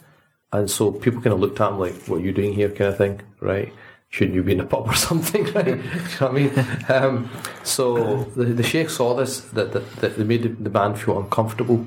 [0.51, 2.89] And so people kind of looked at him like, what are you doing here kind
[2.89, 3.72] of thing, right?
[4.10, 5.68] Shouldn't you be in a pub or something, right?
[5.68, 5.82] you know
[6.20, 6.66] what I mean?
[6.89, 7.30] Um,
[7.64, 11.86] so the, the sheikh saw this, that, that, that they made the, man feel uncomfortable,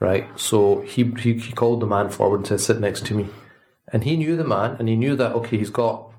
[0.00, 0.28] right?
[0.38, 3.28] So he, he, he called the man forward and said, sit next to me.
[3.92, 6.10] And he knew the man, and he knew that, okay, he's got,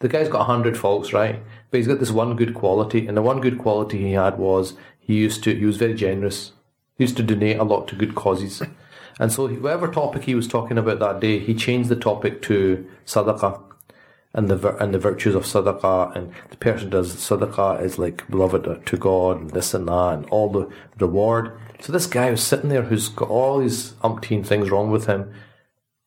[0.00, 1.40] the guy's got a hundred faults, right?
[1.70, 4.74] But he's got this one good quality, and the one good quality he had was
[4.98, 6.52] he used to, he was very generous.
[6.98, 8.62] He used to donate a lot to good causes.
[9.18, 12.86] And so whatever topic he was talking about that day, he changed the topic to
[13.06, 13.62] sadaqah
[14.34, 18.84] and the and the virtues of sadaqah and the person does sadaqah is like beloved
[18.84, 20.68] to God and this and that and all the
[20.98, 21.56] reward.
[21.80, 25.32] So this guy was sitting there who's got all these umpteen things wrong with him.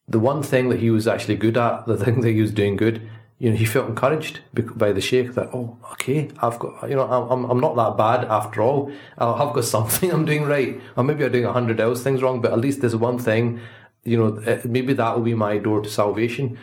[0.07, 2.75] The one thing that he was actually good at, the thing that he was doing
[2.75, 3.07] good,
[3.39, 7.03] you know, he felt encouraged by the sheikh that, oh, okay, I've got, you know,
[7.03, 8.91] I'm, I'm not that bad after all.
[9.17, 10.81] I've got something I'm doing right.
[10.97, 13.59] Or maybe I'm doing a hundred else things wrong, but at least there's one thing,
[14.03, 16.57] you know, eh, maybe that will be my door to salvation.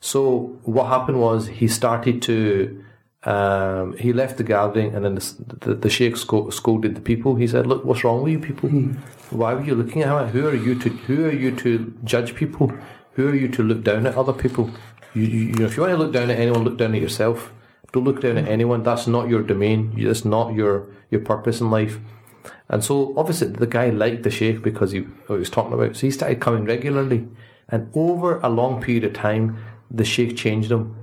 [0.00, 2.84] So what happened was he started to
[3.24, 7.36] um, he left the gathering and then the, the, the sheikh scolded the people.
[7.36, 8.70] He said, "Look, what's wrong with you people?
[8.70, 8.96] Mm.
[9.30, 10.32] Why were you looking at me?
[10.32, 12.72] Who are you to who are you to judge people?
[13.14, 14.70] Who are you to look down at other people?
[15.12, 17.00] You, you, you know, if you want to look down at anyone, look down at
[17.00, 17.52] yourself.
[17.92, 18.52] Don't look down at hmm.
[18.52, 18.82] anyone.
[18.82, 19.92] That's not your domain.
[20.02, 21.98] That's not your your purpose in life."
[22.70, 25.96] And so, obviously, the guy liked the sheikh because he, he was talking about.
[25.96, 27.28] So he started coming regularly,
[27.68, 29.58] and over a long period of time,
[29.90, 30.96] the sheikh changed him,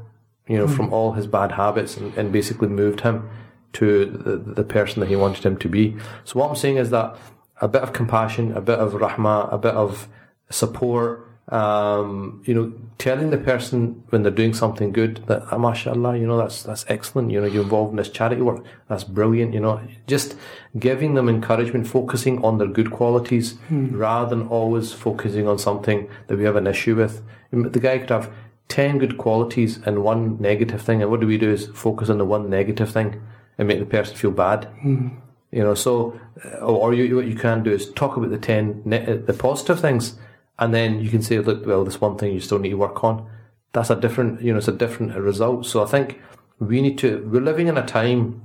[0.48, 0.76] you know, mm.
[0.76, 3.30] from all his bad habits and, and basically moved him
[3.74, 5.96] to the, the person that he wanted him to be.
[6.24, 7.18] So what I'm saying is that
[7.62, 10.08] a bit of compassion, a bit of rahmah, a bit of
[10.50, 16.18] support, um, you know, telling the person when they're doing something good that, oh, mashallah,
[16.18, 17.32] you know, that's, that's excellent.
[17.32, 18.66] You know, you're involved in this charity work.
[18.90, 19.54] That's brilliant.
[19.54, 20.36] You know, just
[20.78, 23.98] giving them encouragement, focusing on their good qualities mm.
[23.98, 27.24] rather than always focusing on something that we have an issue with.
[27.52, 28.34] The guy could have
[28.70, 31.02] 10 good qualities and one negative thing.
[31.02, 33.22] And what do we do is focus on the one negative thing
[33.58, 34.70] and make the person feel bad.
[34.84, 35.22] Mm.
[35.52, 38.82] You know, so, uh, or you, what you can do is talk about the 10,
[38.86, 40.16] ne- uh, the positive things.
[40.60, 43.04] And then you can say, look, well, this one thing you still need to work
[43.04, 43.30] on.
[43.74, 45.66] That's a different, you know, it's a different result.
[45.66, 46.20] So I think
[46.60, 48.42] we need to, we're living in a time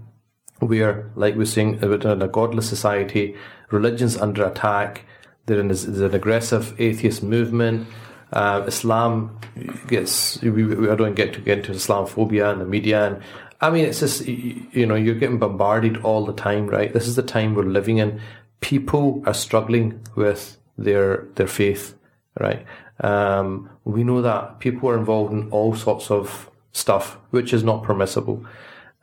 [0.60, 3.34] where, like we're seeing, we're in a godless society,
[3.70, 5.04] religion's under attack.
[5.46, 7.88] There's an aggressive atheist movement
[8.32, 9.38] uh, Islam
[9.86, 13.06] gets, we, we, don't get to get into Islamophobia and the media.
[13.06, 13.22] And
[13.60, 16.92] I mean, it's just, you know, you're getting bombarded all the time, right?
[16.92, 18.20] This is the time we're living in.
[18.60, 21.94] People are struggling with their, their faith,
[22.40, 22.64] right?
[23.00, 27.82] Um, we know that people are involved in all sorts of stuff, which is not
[27.82, 28.46] permissible.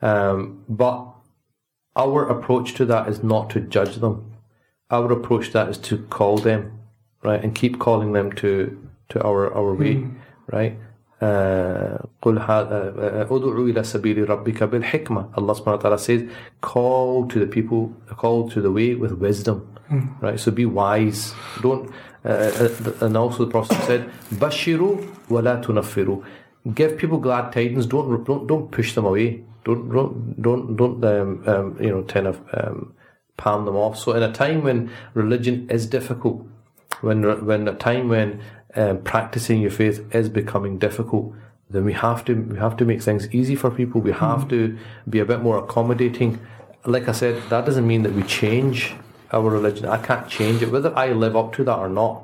[0.01, 1.05] Um, but
[1.95, 4.33] our approach to that is not to judge them.
[4.89, 6.79] Our approach to that is to call them,
[7.21, 7.43] right?
[7.43, 10.14] And keep calling them to to our our way, mm.
[10.52, 10.76] right?
[12.22, 16.24] قل ادعو إلى سبيل ربك بالحكمة Allah subhanahu wa ta'ala says
[16.60, 20.20] call to the people call to the way with wisdom mm.
[20.20, 21.90] right so be wise don't
[22.24, 26.22] uh, uh, and also the Prophet said bashiru wala tunaffiru
[26.74, 31.42] give people glad tidings don't don't don't push them away don't don't don't, don't um,
[31.46, 32.92] um, you know kind of um,
[33.36, 36.44] palm them off so in a time when religion is difficult
[37.00, 38.40] when when a time when
[38.75, 41.33] um, practicing your faith is becoming difficult,
[41.69, 44.01] then we have to we have to make things easy for people.
[44.01, 46.39] We have to be a bit more accommodating.
[46.85, 48.95] Like I said, that doesn't mean that we change
[49.31, 49.85] our religion.
[49.85, 50.71] I can't change it.
[50.71, 52.23] Whether I live up to that or not,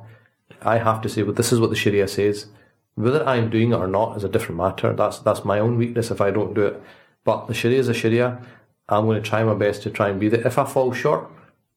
[0.62, 2.48] I have to say, well, this is what the Sharia says.
[2.96, 4.94] Whether I'm doing it or not is a different matter.
[4.94, 6.82] That's that's my own weakness if I don't do it.
[7.24, 8.40] But the Sharia is a Sharia.
[8.88, 10.46] I'm going to try my best to try and be there.
[10.46, 11.30] If I fall short,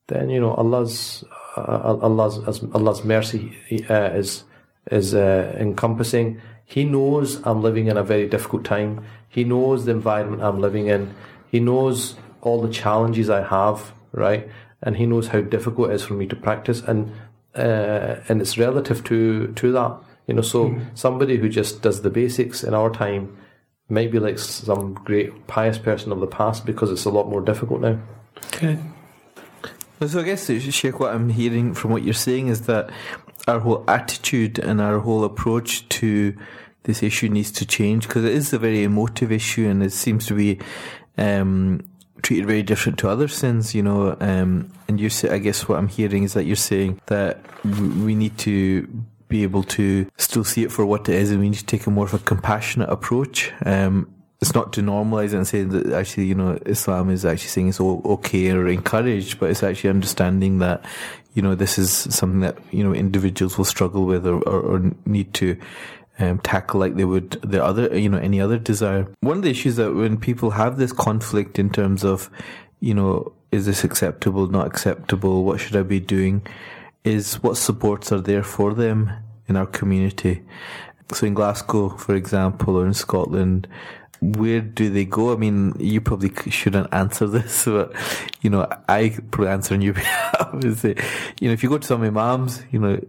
[0.06, 1.24] then you know Allah's
[1.56, 3.56] uh, Allah's Allah's mercy
[3.90, 4.44] uh, is
[4.90, 6.40] is uh, encompassing.
[6.64, 9.04] He knows I'm living in a very difficult time.
[9.28, 11.14] He knows the environment I'm living in.
[11.50, 14.48] He knows all the challenges I have, right?
[14.82, 17.12] And he knows how difficult it is for me to practice, and
[17.54, 20.42] uh, and it's relative to to that, you know.
[20.42, 20.96] So mm.
[20.96, 23.36] somebody who just does the basics in our time
[23.88, 27.40] might be like some great pious person of the past because it's a lot more
[27.40, 27.98] difficult now.
[28.54, 28.78] Okay.
[30.06, 32.90] So I guess, Sheikh, what I'm hearing from what you're saying is that
[33.48, 36.36] our whole attitude and our whole approach to
[36.84, 40.26] this issue needs to change because it is a very emotive issue and it seems
[40.26, 40.58] to be
[41.16, 41.80] um,
[42.22, 44.16] treated very different to other sins, you know.
[44.20, 48.14] Um, and you say, I guess what I'm hearing is that you're saying that we
[48.14, 48.88] need to
[49.28, 51.86] be able to still see it for what it is and we need to take
[51.86, 53.52] a more of a compassionate approach.
[53.64, 57.48] Um, it's not to normalize it and say that actually, you know, Islam is actually
[57.48, 60.84] saying it's okay or encouraged, but it's actually understanding that,
[61.38, 64.90] you know, this is something that, you know, individuals will struggle with or, or, or
[65.06, 65.56] need to
[66.18, 69.06] um, tackle like they would the other, you know, any other desire.
[69.20, 72.28] One of the issues that when people have this conflict in terms of,
[72.80, 76.44] you know, is this acceptable, not acceptable, what should I be doing,
[77.04, 79.12] is what supports are there for them
[79.46, 80.42] in our community.
[81.12, 83.68] So in Glasgow, for example, or in Scotland,
[84.20, 85.32] where do they go?
[85.32, 87.92] I mean, you probably shouldn't answer this, but
[88.42, 90.62] you know, I probably answer on your behalf.
[90.76, 90.96] Say,
[91.40, 93.00] you know, if you go to some imams, you know,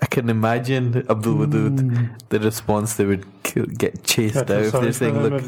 [0.00, 2.28] I can imagine Abdul Wadood, mm.
[2.28, 3.24] the response they would
[3.78, 5.44] get chased out if they're saying, "Look,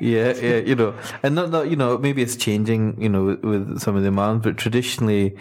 [0.00, 3.42] yeah, yeah, you know," and not, not, you know, maybe it's changing, you know, with,
[3.42, 5.36] with some of the imams, but traditionally,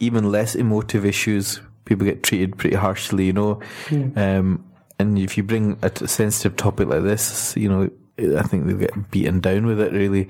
[0.00, 3.60] even less emotive issues, people get treated pretty harshly, you know.
[3.90, 4.08] Yeah.
[4.16, 4.64] Um,
[4.98, 9.10] and if you bring a sensitive topic like this, you know, I think they'll get
[9.10, 10.28] beaten down with it really.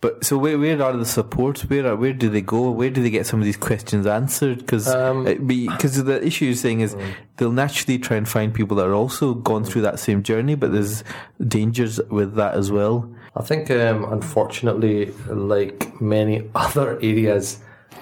[0.00, 1.62] But so where where are the supports?
[1.62, 2.70] Where are, where do they go?
[2.70, 4.58] Where do they get some of these questions answered?
[4.58, 7.14] Because um, because the issue you're saying is mm.
[7.36, 10.72] they'll naturally try and find people that are also gone through that same journey, but
[10.72, 11.02] there's
[11.46, 13.12] dangers with that as well.
[13.34, 17.58] I think um, unfortunately, like many other areas,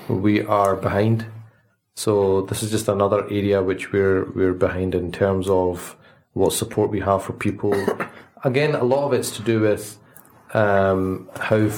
[0.09, 1.27] we are behind.
[1.97, 5.97] So this is just another area which we're we're behind in terms of
[6.35, 7.73] what support we have for people
[8.45, 9.99] again, a lot of it's to do with
[10.53, 11.69] um, how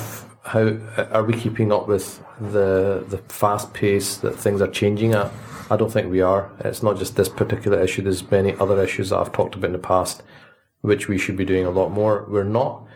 [0.42, 0.76] how
[1.10, 5.30] are we keeping up with the the fast pace that things are changing at.
[5.70, 6.50] I don't think we are.
[6.60, 8.02] It's not just this particular issue.
[8.02, 10.22] There's many other issues that I've talked about in the past,
[10.82, 12.24] which we should be doing a lot more.
[12.28, 12.86] We're not,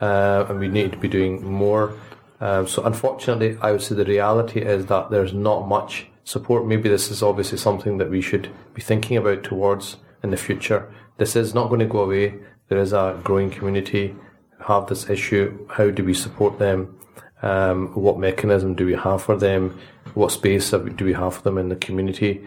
[0.00, 1.98] uh, and we need to be doing more.
[2.40, 6.66] Um, so unfortunately, I would say the reality is that there's not much support.
[6.66, 10.90] Maybe this is obviously something that we should be thinking about towards in the future.
[11.18, 12.40] This is not going to go away
[12.74, 14.16] there is a growing community
[14.58, 15.64] have this issue.
[15.70, 16.98] How do we support them?
[17.40, 19.78] Um, what mechanism do we have for them?
[20.14, 22.44] What space do we have for them in the community?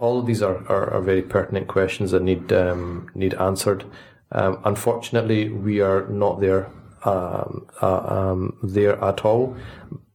[0.00, 3.84] All of these are, are, are very pertinent questions that need um, need answered.
[4.32, 6.68] Um, unfortunately, we are not there
[7.04, 9.56] um, uh, um, there at all.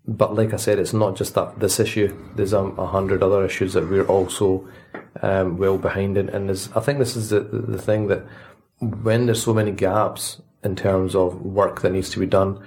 [0.05, 2.13] But like I said, it's not just that this issue.
[2.35, 4.67] There's um, a hundred other issues that we're also
[5.21, 8.25] well behind in, and I think this is the the thing that
[8.91, 12.59] when there's so many gaps in terms of work that needs to be done,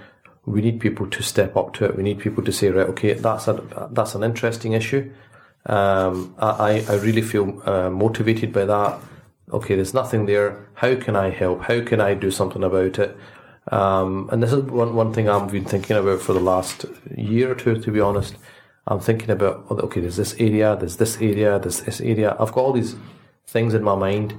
[0.44, 1.96] we need people to step up to it.
[1.96, 5.12] We need people to say, right, okay, that's a that's an interesting issue.
[5.66, 9.00] Um, I I really feel uh, motivated by that.
[9.52, 10.68] Okay, there's nothing there.
[10.74, 11.62] How can I help?
[11.62, 13.16] How can I do something about it?
[13.72, 16.84] Um, and this is one one thing I've been thinking about for the last
[17.16, 17.80] year or two.
[17.80, 18.36] To be honest,
[18.86, 22.36] I'm thinking about okay, there's this area, there's this area, there's this area.
[22.38, 22.94] I've got all these
[23.46, 24.34] things in my mind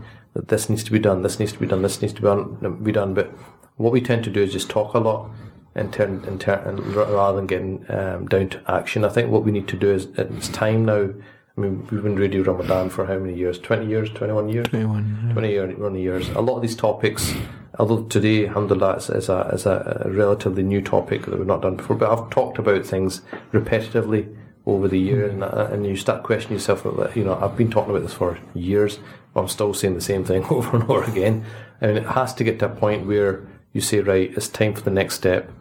[0.47, 2.83] this needs to be done, this needs to be done, this needs to be done.
[2.83, 3.13] Be done.
[3.13, 3.31] But
[3.77, 5.29] what we tend to do is just talk a lot
[5.75, 9.05] in turn, in turn, rather than getting um, down to action.
[9.05, 11.09] I think what we need to do is it's time now.
[11.57, 13.57] I mean, we've been Radio Ramadhan for how many years?
[13.57, 14.67] 20 years, 21 years?
[14.67, 15.33] 21, yeah.
[15.33, 16.29] 20 year, 20 years.
[16.29, 17.33] A lot of these topics,
[17.79, 21.95] although today, alhamdulillah, is, a, is a, relatively new topic that we've not done before,
[21.95, 23.21] but I've talked about things
[23.53, 24.35] repetitively
[24.67, 26.85] over the years, and, and you start questioning yourself.
[27.15, 28.99] You know, I've been talking about this for years.
[29.37, 31.45] I'm still saying the same thing over and over again.
[31.79, 34.81] And it has to get to a point where you say, right, it's time for
[34.81, 35.51] the next step.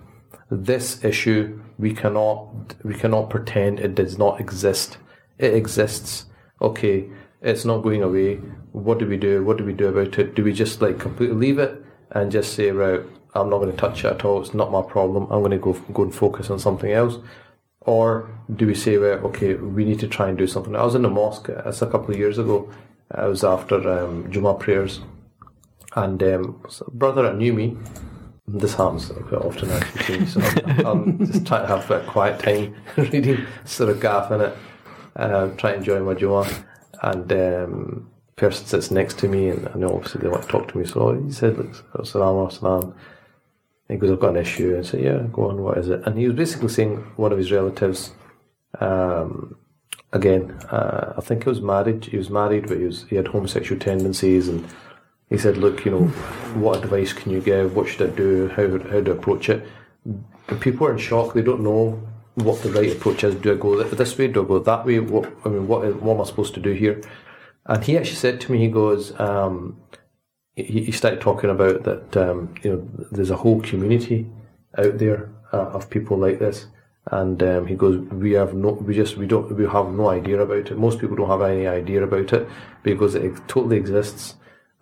[0.50, 4.98] This issue, we cannot, we cannot pretend it does not exist.
[5.38, 6.26] It exists.
[6.62, 7.10] Okay,
[7.42, 8.36] it's not going away.
[8.72, 9.44] What do we do?
[9.44, 10.34] What do we do about it?
[10.34, 13.00] Do we just like completely leave it and just say, right,
[13.34, 14.40] I'm not going to touch it at all.
[14.40, 15.24] It's not my problem.
[15.24, 17.18] I'm going to go go and focus on something else.
[17.80, 20.74] Or do we say, well, okay, we need to try and do something?
[20.74, 22.68] I was in a mosque, it's a couple of years ago.
[23.10, 25.00] I was after um, Juma prayers,
[25.94, 27.76] and um, a brother knew me,
[28.48, 32.74] this happens quite often actually, so I'm, I'm, just trying to have a quiet time
[32.96, 34.56] reading Surat al-Kahf in it,
[35.16, 36.48] um, try to enjoy my Juma,
[37.02, 40.78] and um, person sits next to me, and, and obviously they want to talk to
[40.78, 42.94] me, so he said, look, salam, salam.
[43.88, 44.76] He goes, I've got an issue.
[44.76, 46.02] I said, Yeah, go on, what is it?
[46.04, 48.12] And he was basically saying one of his relatives,
[48.80, 49.56] um,
[50.16, 52.06] again, uh, I think he was married.
[52.06, 54.48] He was married, but he, was, he had homosexual tendencies.
[54.48, 54.66] And
[55.28, 56.06] he said, Look, you know,
[56.60, 57.76] what advice can you give?
[57.76, 58.48] What should I do?
[58.48, 59.66] How, how to approach it?
[60.04, 61.34] And people are in shock.
[61.34, 62.02] They don't know
[62.34, 63.34] what the right approach is.
[63.34, 64.28] Do I go this way?
[64.28, 64.98] Do I go that way?
[65.00, 67.00] What, I mean, what, what am I supposed to do here?
[67.66, 69.80] And he actually said to me, he goes, um,
[70.56, 74.26] he, started talking about that um, you know there's a whole community
[74.78, 76.66] out there uh, of people like this,
[77.12, 80.40] and um, he goes, we have no, we just we don't we have no idea
[80.40, 80.78] about it.
[80.78, 82.48] Most people don't have any idea about it
[82.82, 84.34] because it totally exists,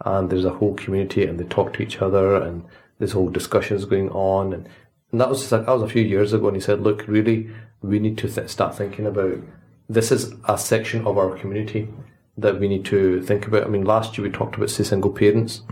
[0.04, 2.64] and there's a whole community, and they talk to each other, and
[2.98, 4.68] there's whole discussions going on, and,
[5.12, 7.06] and that was just like, that was a few years ago, and he said, look,
[7.06, 7.50] really,
[7.82, 9.38] we need to th- start thinking about
[9.88, 11.88] this is a section of our community
[12.36, 13.64] that we need to think about.
[13.64, 15.62] I mean, last year we talked about single parents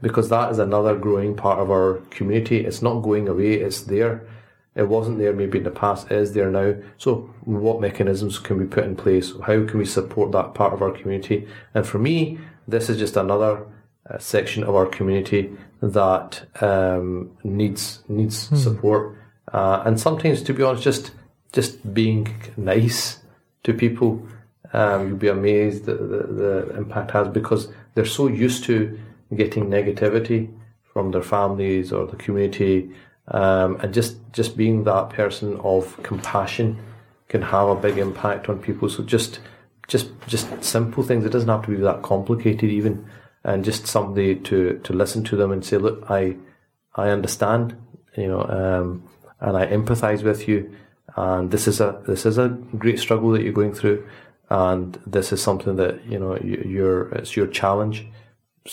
[0.00, 2.64] because that is another growing part of our community.
[2.64, 4.26] It's not going away; it's there.
[4.74, 6.74] It wasn't there maybe in the past; it is there now.
[6.96, 9.32] So, what mechanisms can we put in place?
[9.40, 11.48] How can we support that part of our community?
[11.74, 13.66] And for me, this is just another
[14.08, 15.50] uh, section of our community
[15.82, 18.56] that um, needs needs hmm.
[18.56, 19.16] support.
[19.52, 21.10] Uh, and sometimes, to be honest, just
[21.52, 23.18] just being nice
[23.64, 24.26] to people
[24.72, 28.98] um, you'll be amazed the, the, the impact has because they're so used to
[29.34, 30.52] getting negativity
[30.92, 32.90] from their families or the community,
[33.28, 36.78] um, and just just being that person of compassion
[37.28, 38.88] can have a big impact on people.
[38.88, 39.40] So just
[39.88, 41.24] just just simple things.
[41.24, 43.06] It doesn't have to be that complicated even,
[43.44, 46.36] and just somebody to to listen to them and say, look, I
[46.94, 47.76] I understand,
[48.16, 49.08] you know, um,
[49.40, 50.74] and I empathise with you,
[51.16, 54.06] and this is a this is a great struggle that you're going through
[54.50, 58.06] and this is something that you know you're it's your challenge.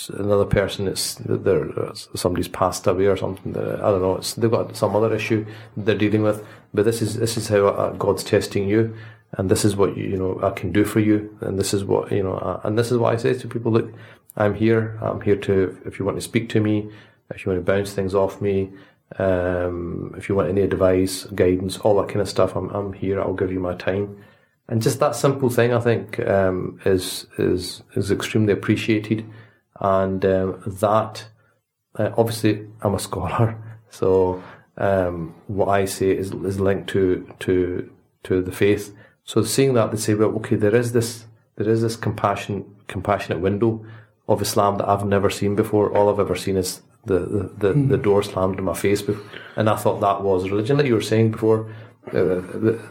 [0.09, 1.69] Another person, it's there.
[2.13, 3.55] Somebody's passed away or something.
[3.55, 4.19] I don't know.
[4.37, 5.45] They've got some other issue
[5.77, 6.45] they're dealing with.
[6.73, 8.95] But this is this is how uh, God's testing you,
[9.33, 12.11] and this is what you know I can do for you, and this is what
[12.11, 13.71] you know, uh, and this is what I say to people.
[13.71, 13.93] Look,
[14.35, 14.99] I'm here.
[15.01, 15.77] I'm here to.
[15.85, 16.89] If you want to speak to me,
[17.33, 18.73] if you want to bounce things off me,
[19.19, 23.21] um, if you want any advice, guidance, all that kind of stuff, I'm I'm here.
[23.21, 24.17] I'll give you my time
[24.69, 29.25] and just that simple thing, I think, um, is is is extremely appreciated,
[29.79, 31.27] and um, that
[31.97, 33.57] uh, obviously I'm a scholar,
[33.89, 34.43] so
[34.77, 37.89] um, what I say is is linked to to
[38.23, 38.95] to the faith.
[39.23, 41.25] So seeing that, they say, well, okay, there is this
[41.55, 43.85] there is this compassion compassionate window
[44.27, 45.95] of Islam that I've never seen before.
[45.95, 47.89] All I've ever seen is the the, the, mm.
[47.89, 49.03] the door slammed in my face,
[49.55, 51.69] and I thought that was religion, like you were saying before
[52.07, 52.41] uh,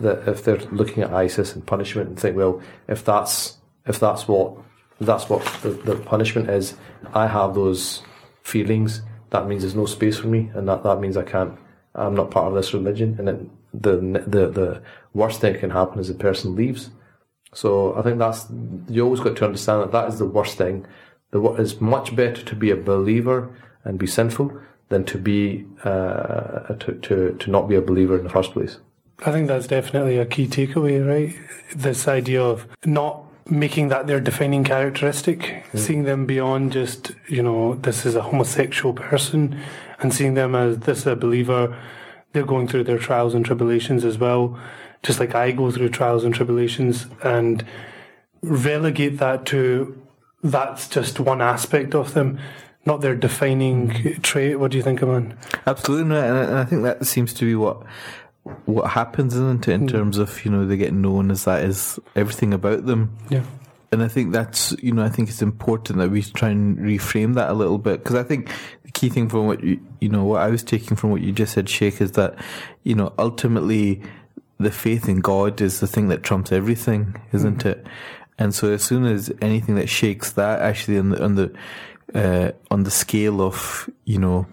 [0.01, 4.28] that if they're looking at ISIS and punishment and think, well, if that's if that's
[4.28, 4.57] what
[5.01, 6.75] that's what the, the punishment is,
[7.13, 8.03] I have those
[8.43, 9.03] feelings.
[9.31, 11.59] That means there's no space for me, and that, that means I can't.
[11.95, 14.83] I'm not part of this religion, and then the the the
[15.15, 16.91] worst thing that can happen is the person leaves.
[17.55, 18.47] So I think that's
[18.89, 20.87] you always got to understand that that is the worst thing.
[21.31, 23.51] The it's much better to be a believer
[23.85, 24.53] and be sinful
[24.89, 28.79] than to be uh, to, to to not be a believer in the first place.
[29.25, 31.35] I think that's definitely a key takeaway, right?
[31.75, 35.41] This idea of not making that their defining characteristic,
[35.73, 35.79] mm.
[35.79, 39.59] seeing them beyond just, you know, this is a homosexual person
[40.01, 41.77] and seeing them as this is a believer.
[42.33, 44.59] They're going through their trials and tribulations as well,
[45.03, 47.65] just like I go through trials and tribulations and
[48.43, 50.03] relegate that to
[50.43, 52.39] that's just one aspect of them
[52.87, 54.61] not their defining trait.
[54.61, 55.37] What do you think, Aman?
[55.67, 57.83] Absolutely, and I think that seems to be what
[58.65, 59.87] what happens in it in hmm.
[59.87, 63.17] terms of you know they get known as that is everything about them.
[63.29, 63.43] Yeah.
[63.93, 67.35] And I think that's you know I think it's important that we try and reframe
[67.35, 68.51] that a little bit because I think
[68.83, 71.33] the key thing from what you you know what I was taking from what you
[71.33, 72.37] just said, Sheikh, is that
[72.83, 74.03] you know ultimately
[74.59, 77.71] the faith in God is the thing that trumps everything, isn't mm.
[77.71, 77.87] it?
[78.39, 81.53] And so as soon as anything that shakes that, actually on the on the
[82.15, 84.47] uh, on the scale of you know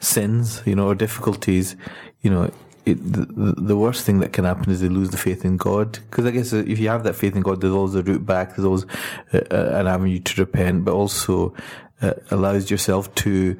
[0.00, 1.76] sins, you know, or difficulties,
[2.20, 2.50] you know,
[2.84, 5.92] it, the, the worst thing that can happen is they lose the faith in God.
[6.10, 8.50] Because I guess if you have that faith in God, there's always a route back.
[8.56, 8.84] There's always
[9.32, 11.54] uh, uh, an avenue to repent, but also
[12.00, 13.56] uh, allows yourself to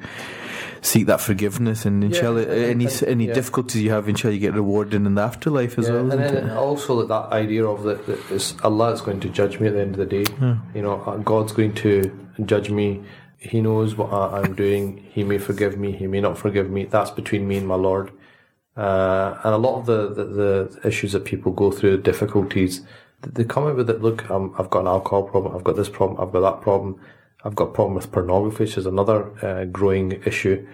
[0.81, 3.33] seek that forgiveness and inshallah Yeah, any and- any yeah.
[3.33, 6.49] difficulties you have inshallah you get rewarded in the afterlife as Yeah, well and then
[6.51, 9.73] also that, that idea of that, that it's Allah is going to judge me at
[9.75, 10.25] the end of the day.
[10.75, 12.11] You know, uh, God's going to
[12.45, 13.01] judge me.
[13.37, 15.05] He knows what I, I'm doing.
[15.13, 15.93] He may forgive me.
[15.93, 16.83] He may not forgive me.
[16.83, 18.11] That's between me and my Lord.
[18.75, 22.81] Uh, and a lot of the, the, the issues that people go through, difficulties,
[23.21, 24.01] they come out with it.
[24.01, 25.55] Look, um, I've got an alcohol problem.
[25.55, 26.19] I've got this problem.
[26.19, 26.99] I've got that problem.
[27.45, 30.65] I've got a problem with pornography, which is another uh, growing issue.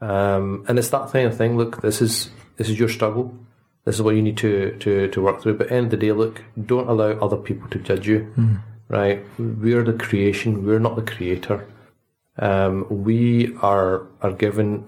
[0.00, 1.56] Um, and it's that kind of thing.
[1.56, 3.34] Look, this is this is your struggle.
[3.84, 5.58] This is what you need to, to, to work through.
[5.58, 8.32] But at the end of the day, look, don't allow other people to judge you.
[8.88, 9.24] Right?
[9.38, 10.64] We're the creation.
[10.66, 11.66] We're not the creator.
[12.38, 14.84] Um, we are are given,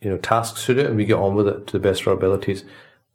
[0.00, 2.08] you know, tasks to do, and we get on with it to the best of
[2.08, 2.64] our abilities.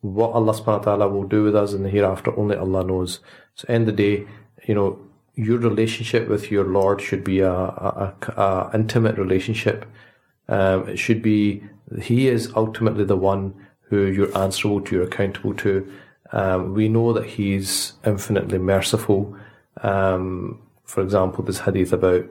[0.01, 3.19] What Allah subhanahu wa ta'ala will do with us in the hereafter, only Allah knows.
[3.55, 4.27] So, end of the day,
[4.65, 4.99] you know,
[5.35, 9.85] your relationship with your Lord should be a, a, a, intimate relationship.
[10.47, 11.63] Um, it should be
[12.01, 13.53] He is ultimately the one
[13.83, 15.91] who you're answerable to, you're accountable to.
[16.31, 19.35] Um, we know that He's infinitely merciful.
[19.81, 22.25] Um, for example, this hadith about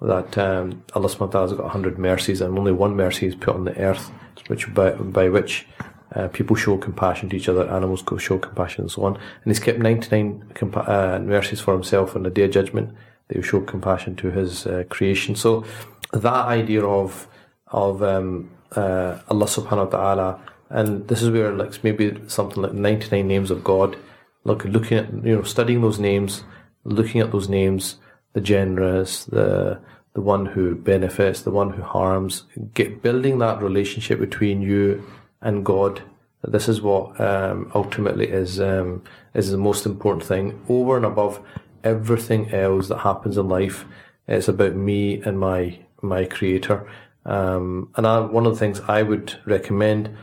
[0.00, 3.34] that um, Allah subhanahu wa ta'ala has got 100 mercies and only one mercy is
[3.34, 4.10] put on the earth,
[4.46, 5.66] which by, by which
[6.14, 9.14] uh, people show compassion to each other, animals show compassion and so on.
[9.16, 12.94] And He's kept 99 compa- uh, mercies for Himself on the day of judgment.
[13.28, 15.34] They will show compassion to His uh, creation.
[15.34, 15.64] So
[16.12, 17.26] that idea of
[17.70, 20.40] of um, uh, Allah subhanahu wa ta'ala
[20.70, 23.96] and this is where like maybe something like 99 names of God
[24.44, 26.44] look looking at you know studying those names
[26.84, 27.96] looking at those names
[28.38, 29.80] the generous the
[30.14, 32.44] the one who benefits the one who harms.
[32.74, 35.04] Get building that relationship between you
[35.40, 36.02] and God
[36.42, 39.02] this is what um, ultimately is um,
[39.34, 40.60] is the most important thing.
[40.68, 41.40] Over and above
[41.84, 43.84] everything else that happens in life
[44.28, 46.88] it's about me and my my creator.
[47.24, 50.16] Um, and I, one of the things I would recommend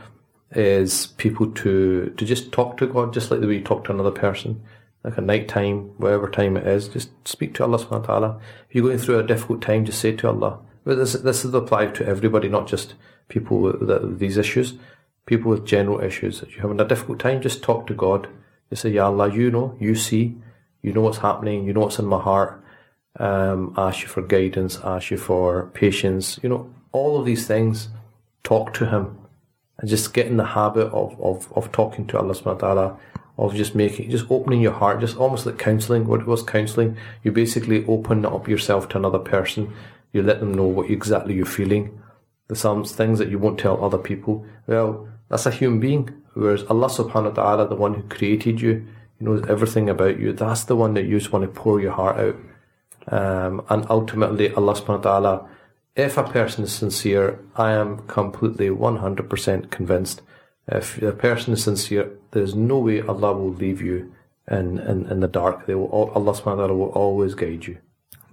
[0.52, 3.92] is people to to just talk to God just like the way you talk to
[3.92, 4.62] another person,
[5.06, 6.88] like at night time, whatever time it is.
[6.88, 8.40] Just speak to Allah subhanahu wa ta'ala.
[8.68, 10.58] If you're going through a difficult time, just say to Allah.
[10.84, 12.94] But this this is applied to everybody, not just
[13.28, 14.74] people with, with these issues.
[15.24, 16.42] People with general issues.
[16.42, 18.28] If you're having a difficult time, just talk to God.
[18.68, 20.36] Just say, Ya Allah, you know, you see,
[20.82, 22.62] you know what's happening, you know what's in my heart.
[23.18, 27.88] Um, ask you for guidance, ask you for patience, you know, all of these things,
[28.44, 29.18] talk to Him
[29.78, 32.98] and just get in the habit of, of, of talking to Allah subhanahu wa ta'ala,
[33.38, 36.06] of just making, just opening your heart, just almost like counseling.
[36.06, 36.96] What was counseling?
[37.22, 39.72] You basically open up yourself to another person.
[40.12, 42.00] You let them know what exactly you're feeling.
[42.48, 44.46] There's some things that you won't tell other people.
[44.66, 46.22] Well, that's a human being.
[46.34, 48.86] Whereas Allah subhanahu wa ta'ala, the one who created you,
[49.18, 50.32] he knows everything about you.
[50.32, 52.36] That's the one that you just want to pour your heart out.
[53.08, 55.48] Um, and ultimately, Allah subhanahu wa ta'ala,
[55.94, 60.22] if a person is sincere, I am completely 100% convinced.
[60.68, 64.12] If a person is sincere, there's no way Allah will leave you
[64.50, 65.66] in, in, in the dark.
[65.66, 67.78] They will, Allah subhanahu wa ta'ala will always guide you.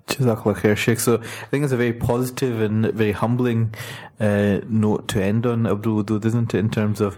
[0.07, 0.99] Jazakallah khair, Sheikh.
[0.99, 3.73] So I think it's a very positive and very humbling
[4.19, 7.17] uh, note to end on, Abdul Wadood, isn't it, in terms of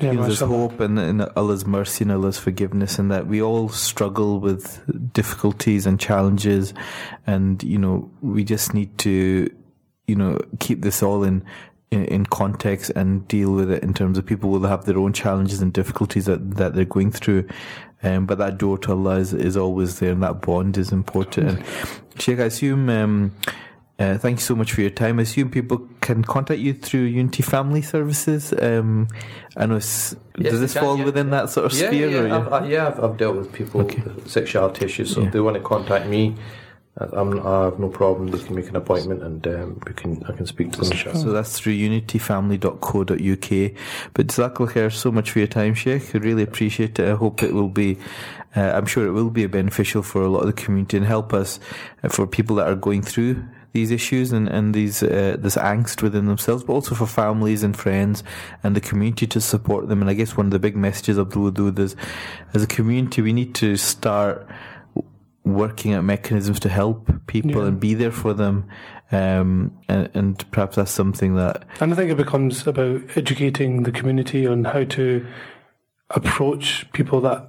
[0.00, 3.40] Yeah, you know, there's hope and, and Allah's mercy and Allah's forgiveness and that we
[3.40, 6.74] all struggle with difficulties and challenges
[7.26, 9.50] and, you know, we just need to,
[10.06, 11.42] you know, keep this all in
[11.90, 15.12] in, in context and deal with it in terms of people will have their own
[15.12, 17.48] challenges and difficulties that, that they're going through.
[18.02, 21.58] Um, but that door to Allah is, is always there and that bond is important.
[21.58, 21.64] And
[22.20, 23.34] Sheikh, I assume, um,
[23.98, 25.18] uh, thank you so much for your time.
[25.18, 28.52] I assume people can contact you through Unity Family Services.
[28.60, 29.08] Um,
[29.56, 31.04] I know, Yes, does this can, fall yeah.
[31.04, 32.10] within that sort of Yeah, sphere?
[32.10, 35.32] yeah, or I've, I, yeah I've, I've dealt with people with sexuality issues, so if
[35.32, 36.34] they want to contact me,
[36.98, 38.28] I'm, I have no problem.
[38.28, 41.14] They can make an appointment and um, we can I can speak to them.
[41.14, 43.72] So that's through unityfamily.co.uk.
[44.14, 46.14] But Jazakallah khair so much for your time, Sheikh.
[46.14, 47.06] I really appreciate it.
[47.06, 47.98] I hope it will be,
[48.56, 51.34] uh, I'm sure it will be beneficial for a lot of the community and help
[51.34, 51.60] us
[52.02, 53.44] uh, for people that are going through
[53.74, 57.76] these issues and, and these uh, this angst within themselves, but also for families and
[57.76, 58.24] friends
[58.64, 60.00] and the community to support them.
[60.00, 61.94] And I guess one of the big messages of the Wadood is,
[62.54, 64.48] as a community, we need to start
[65.46, 67.68] working at mechanisms to help people Yeah.
[67.68, 68.68] and be there for them.
[69.12, 73.92] Um, and, and perhaps that's something that And I think it becomes about educating the
[73.92, 75.24] community on how to
[76.10, 77.48] approach people that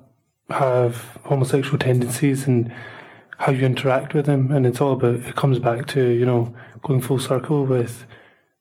[0.49, 2.71] have homosexual tendencies and
[3.39, 4.51] how you interact with them.
[4.51, 6.53] And it's all about, it comes back to, you know,
[6.83, 8.05] going full circle with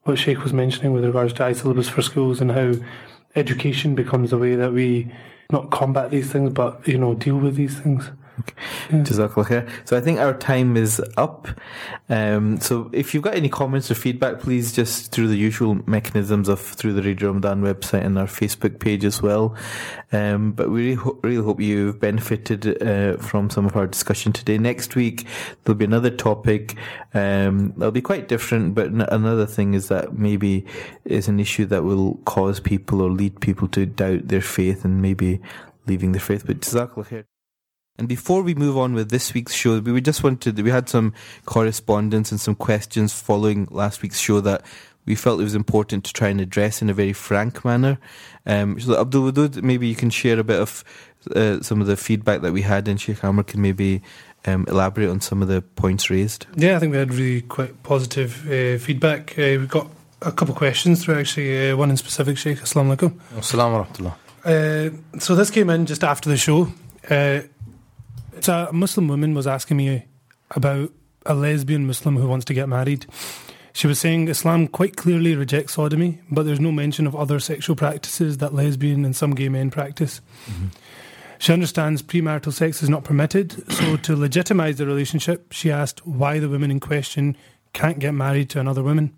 [0.04, 2.72] what Sheikh was mentioning with regards to syllabus for schools and how
[3.34, 5.12] education becomes a way that we
[5.52, 8.10] not combat these things, but, you know, deal with these things.
[8.90, 9.70] Jazakallah khair.
[9.84, 11.48] So I think our time is up.
[12.08, 16.48] Um, so if you've got any comments or feedback, please just through the usual mechanisms
[16.48, 19.56] of through the Radio Ramadhan website and our Facebook page as well.
[20.12, 24.32] Um, but we really, ho- really hope you've benefited uh, from some of our discussion
[24.32, 24.58] today.
[24.58, 25.26] Next week
[25.64, 26.76] there'll be another topic.
[27.14, 30.66] Um, that'll be quite different, but n- another thing is that maybe
[31.04, 35.00] is an issue that will cause people or lead people to doubt their faith and
[35.02, 35.40] maybe
[35.86, 36.46] leaving their faith.
[36.46, 37.24] But Jazakallah khair.
[37.98, 41.14] And before we move on with this week's show, we just wanted, we had some
[41.46, 44.62] correspondence and some questions following last week's show that
[45.06, 47.98] we felt it was important to try and address in a very frank manner.
[48.44, 50.84] Um, so Abdul Wadood, maybe you can share a bit of
[51.34, 54.02] uh, some of the feedback that we had, and Sheikh Amer can maybe
[54.46, 56.46] um, elaborate on some of the points raised.
[56.56, 59.38] Yeah, I think we had really quite positive uh, feedback.
[59.38, 59.88] Uh, we got
[60.22, 62.58] a couple of questions through, actually, uh, one in specific, Sheikh.
[62.58, 63.18] Assalamu alaikum.
[63.36, 64.12] Assalamu
[64.44, 66.68] uh, So this came in just after the show.
[68.46, 70.04] So a Muslim woman was asking me
[70.52, 70.92] about
[71.24, 73.04] a lesbian Muslim who wants to get married.
[73.72, 77.74] She was saying Islam quite clearly rejects sodomy, but there's no mention of other sexual
[77.74, 80.20] practices that lesbian and some gay men practice.
[80.48, 80.66] Mm-hmm.
[81.40, 86.38] She understands premarital sex is not permitted, so to legitimize the relationship, she asked why
[86.38, 87.36] the woman in question
[87.72, 89.12] can't get married to another woman.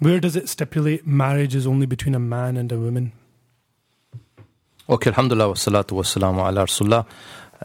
[0.00, 3.12] Where does it stipulate marriage is only between a man and a woman?
[4.90, 7.06] Okay, alhamdulillah wa salatu wa salamu ala rasulullah.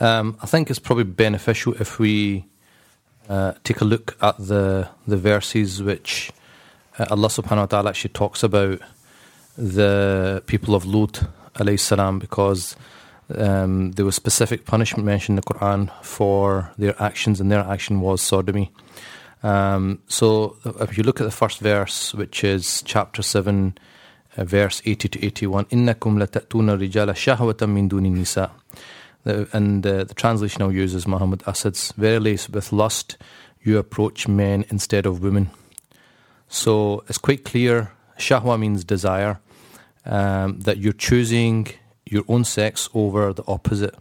[0.01, 2.45] Um, I think it's probably beneficial if we
[3.29, 6.31] uh, take a look at the the verses which
[6.99, 8.81] uh, Allah subhanahu wa ta'ala actually talks about
[9.57, 12.77] the people of Lut alayhi salam because
[13.37, 18.01] um, there was specific punishment mentioned in the Quran for their actions and their action
[18.01, 18.70] was sodomy.
[19.43, 23.77] Um, so if you look at the first verse, which is chapter 7,
[24.37, 30.04] uh, verse 80 to 81, إِنَّكُمْ لَتَأْتُونَ الرِّجَالَ شَهْوَةً مِّن دُونِ النِّسَاءِ the, and uh,
[30.04, 33.18] the translation I'll use is Muhammad Asad's Verily, with lust
[33.62, 35.50] you approach men instead of women.
[36.50, 39.40] So it's quite clear, shahwa means desire,
[40.06, 41.68] um, that you're choosing
[42.06, 43.95] your own sex over the opposite.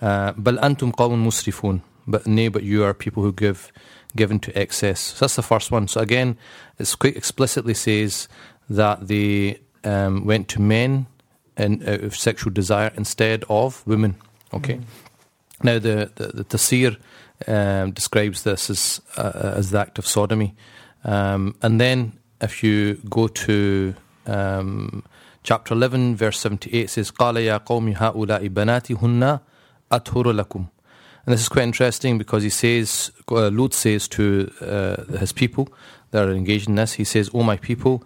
[0.00, 1.82] Uh, bal antum qawmun musrifun.
[2.06, 3.70] But nay, but you are people who give
[4.16, 5.00] given to excess.
[5.00, 5.88] So that's the first one.
[5.88, 6.36] So again,
[6.78, 8.28] it's quite explicitly says
[8.68, 11.06] that they um, went to men
[11.56, 14.16] and out of sexual desire instead of women.
[14.52, 14.74] Okay.
[14.74, 14.82] Mm.
[15.62, 16.96] Now the the, the Tafsir
[17.46, 20.54] um, describes this as uh, as the act of sodomy,
[21.04, 23.94] um, and then if you go to
[24.26, 25.04] um,
[25.42, 29.40] chapter eleven, verse seventy eight, says "Qala ya haula ibanati hunna
[29.90, 30.68] athorulakum."
[31.24, 35.72] And this is quite interesting because he says, uh, Lut says to uh, his people
[36.10, 38.02] that are engaged in this, he says, "O my people,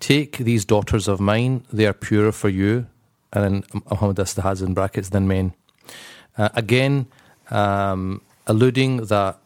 [0.00, 2.86] Take these daughters of mine, they are purer for you.
[3.32, 5.52] And then Muhammad Asad has in brackets than men.
[6.38, 7.06] Uh, again,
[7.50, 9.38] um, alluding that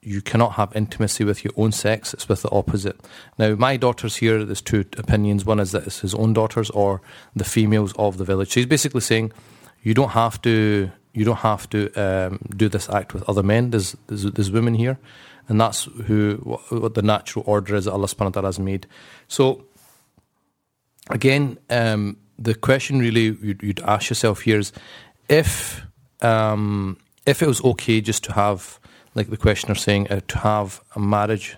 [0.00, 3.00] you cannot have intimacy with your own sex, it's with the opposite.
[3.38, 5.44] Now, my daughters here, there's two opinions.
[5.44, 7.00] One is that it's his own daughters or
[7.34, 8.52] the females of the village.
[8.52, 9.32] So he's basically saying
[9.82, 13.70] you don't have to you don't have to um, do this act with other men.
[13.70, 14.98] There's, there's, there's women here,
[15.48, 18.86] and that's who what, the natural order is that Allah subhanahu wa ta'ala has made.
[19.28, 19.64] So
[21.10, 24.72] again, um, the question really you'd, you'd, ask yourself here is
[25.28, 25.82] if
[26.22, 28.78] um, if it was okay just to have,
[29.14, 31.56] like the questioner saying, uh, to have a marriage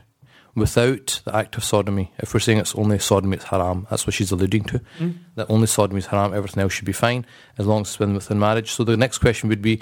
[0.56, 2.10] without the act of sodomy.
[2.18, 3.86] If we're saying it's only sodomy, it's haram.
[3.90, 4.80] That's what she's alluding to.
[4.98, 5.18] Mm.
[5.34, 6.32] That only sodomy is haram.
[6.34, 7.26] Everything else should be fine
[7.58, 8.72] as long as it's within marriage.
[8.72, 9.80] So the next question would be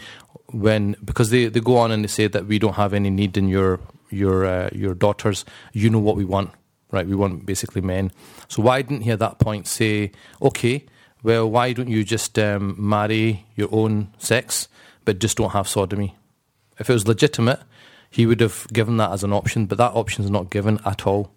[0.49, 3.37] when because they, they go on and they say that we don't have any need
[3.37, 3.81] in your
[4.11, 5.45] your uh, your daughters.
[5.73, 6.51] You know what we want,
[6.91, 7.07] right?
[7.07, 8.11] We want basically men.
[8.49, 10.11] So why didn't he at that point say,
[10.43, 10.85] okay,
[11.23, 14.69] well, why don't you just um, marry your own sex,
[15.05, 16.17] but just don't have sodomy?
[16.79, 17.61] If it was legitimate,
[18.14, 21.06] he would have given that as an option, but that option is not given at
[21.06, 21.32] all.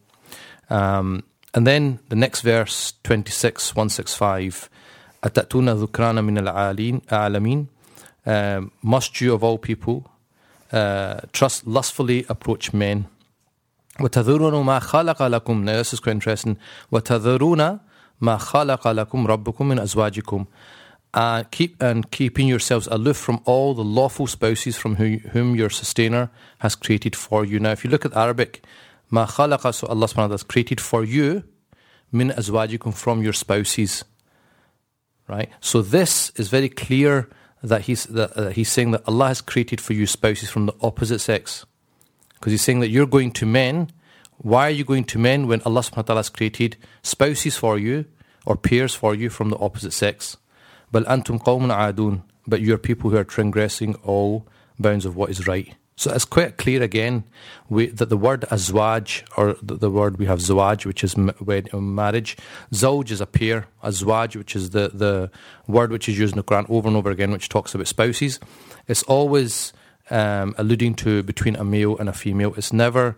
[0.70, 1.24] Um,
[1.54, 4.70] and then the next verse, 26, 165,
[5.22, 6.38] أَتَأْتُونَ ذُكْرَانَ مِنَ
[7.08, 7.66] الْعَالَمِينَ
[8.26, 10.10] um, Must you, of all people,
[10.72, 13.06] uh, trust lustfully approach men?
[13.98, 16.56] وَتَذُرُونَ مَا خَلَقَ لَكُمْ Now this is quite interesting.
[16.90, 17.80] وَتَذُرُونَ
[18.22, 20.46] مَا خَلَقَ لَكُمْ رَبُّكُمْ مِنْ أَزْوَاجِكُمْ
[21.17, 25.71] uh, keep and keeping yourselves aloof from all the lawful spouses from who, whom your
[25.71, 26.29] sustainer
[26.59, 27.59] has created for you.
[27.59, 28.63] Now, if you look at Arabic,
[29.09, 31.43] ma khalaqa, so Allah subhanahu wa ta'ala has created for you,
[32.11, 34.05] min azwajikum, from your spouses.
[35.27, 35.49] Right?
[35.59, 37.27] So this is very clear
[37.63, 40.75] that he's, that, uh, he's saying that Allah has created for you spouses from the
[40.81, 41.65] opposite sex.
[42.35, 43.89] Because he's saying that you're going to men.
[44.37, 47.79] Why are you going to men when Allah subhanahu wa ta'ala has created spouses for
[47.79, 48.05] you
[48.45, 50.37] or pairs for you from the opposite sex?
[50.92, 54.46] بل أنتم قوم عادون but you're people who are transgressing all
[54.78, 55.74] bounds of what is right.
[55.94, 57.24] So it's quite clear again
[57.68, 61.32] we, that the word azwaj, or the, the word we have zawaj, which is m-
[61.40, 62.36] wed- uh, marriage,
[62.72, 65.30] zawj is a pair, azwaj, which is the, the
[65.68, 68.40] word which is used in the Quran over and over again, which talks about spouses.
[68.88, 69.72] It's always
[70.10, 72.54] um, alluding to between a male and a female.
[72.56, 73.14] It's never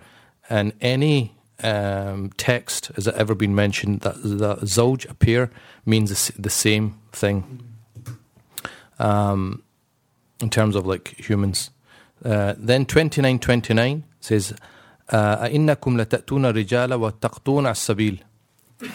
[0.50, 5.50] in any um, text has it ever been mentioned that the zawj, a pair,
[5.86, 7.62] means the, s- the same thing
[8.98, 9.62] um,
[10.40, 11.70] in terms of like humans.
[12.24, 14.54] Uh, then 2929 says,
[15.10, 18.20] uh, أَإِنَّكُمْ لَتَأْتُونَ الرِّجَالَ وَتَقْطُونَ السَّبِيلَ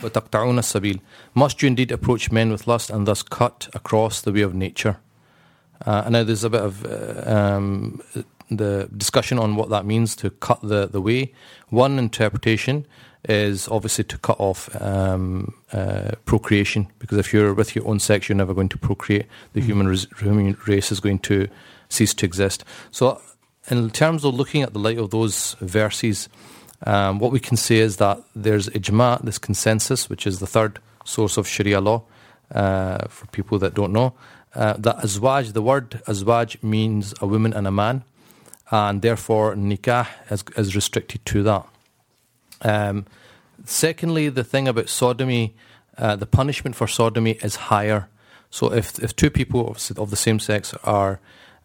[0.01, 0.99] وَتَقْطَعُونَ السَّبِيلَ
[1.35, 4.97] Must you indeed approach men with lust and thus cut across the way of nature?
[5.85, 8.01] Uh, and now there's a bit of uh, um,
[8.50, 11.32] the discussion on what that means to cut the, the way.
[11.70, 12.86] One interpretation
[13.28, 18.28] is obviously to cut off um, uh, procreation because if you're with your own sex,
[18.28, 19.26] you're never going to procreate.
[19.54, 21.48] The human, res- human race is going to
[21.88, 22.64] cease to exist.
[22.90, 23.20] So,
[23.70, 26.28] in terms of looking at the light of those verses,
[26.86, 30.80] um, what we can say is that there's ijma, this consensus, which is the third
[31.04, 32.04] source of Sharia law
[32.54, 34.12] uh, for people that don't know.
[34.54, 38.04] Uh, that azwaj, the word azwaj means a woman and a man,
[38.74, 41.64] and therefore nikah is, is restricted to that.
[42.62, 43.06] Um,
[43.64, 45.54] secondly, the thing about sodomy,
[45.96, 48.08] uh, the punishment for sodomy is higher.
[48.50, 51.20] So if if two people of, the same sex are,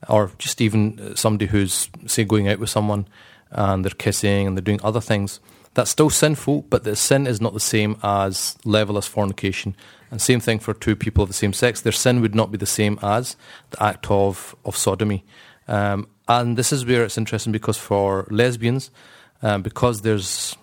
[0.08, 3.08] or just even somebody who's say going out with someone
[3.50, 5.40] and they're kissing and they're doing other things,
[5.74, 9.76] that's still sinful, but the sin is not the same as level as fornication.
[10.12, 12.58] And same thing for two people of the same sex, their sin would not be
[12.58, 13.36] the same as
[13.72, 15.24] the act of of sodomy.
[15.68, 18.92] Um, and this is where it's interesting because for lesbians,
[19.42, 20.56] um, because there's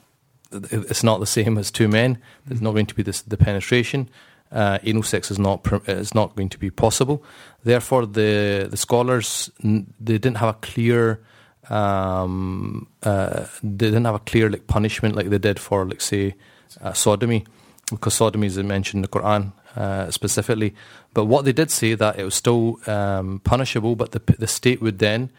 [0.53, 2.19] it's not the same as two men.
[2.47, 4.09] There's not going to be this, the penetration.
[4.53, 7.25] Uh, anal sex is not is not going to be possible.
[7.65, 11.21] Therefore, the the scholars they didn't have a clear
[11.69, 16.37] um, uh, they didn't have a clear like punishment like they did for like say
[16.81, 17.45] uh, sodomy,
[17.91, 20.77] because sodomy is mentioned in the Quran uh, specifically.
[21.13, 24.81] But what they did say that it was still um, punishable, but the the state
[24.81, 25.31] would then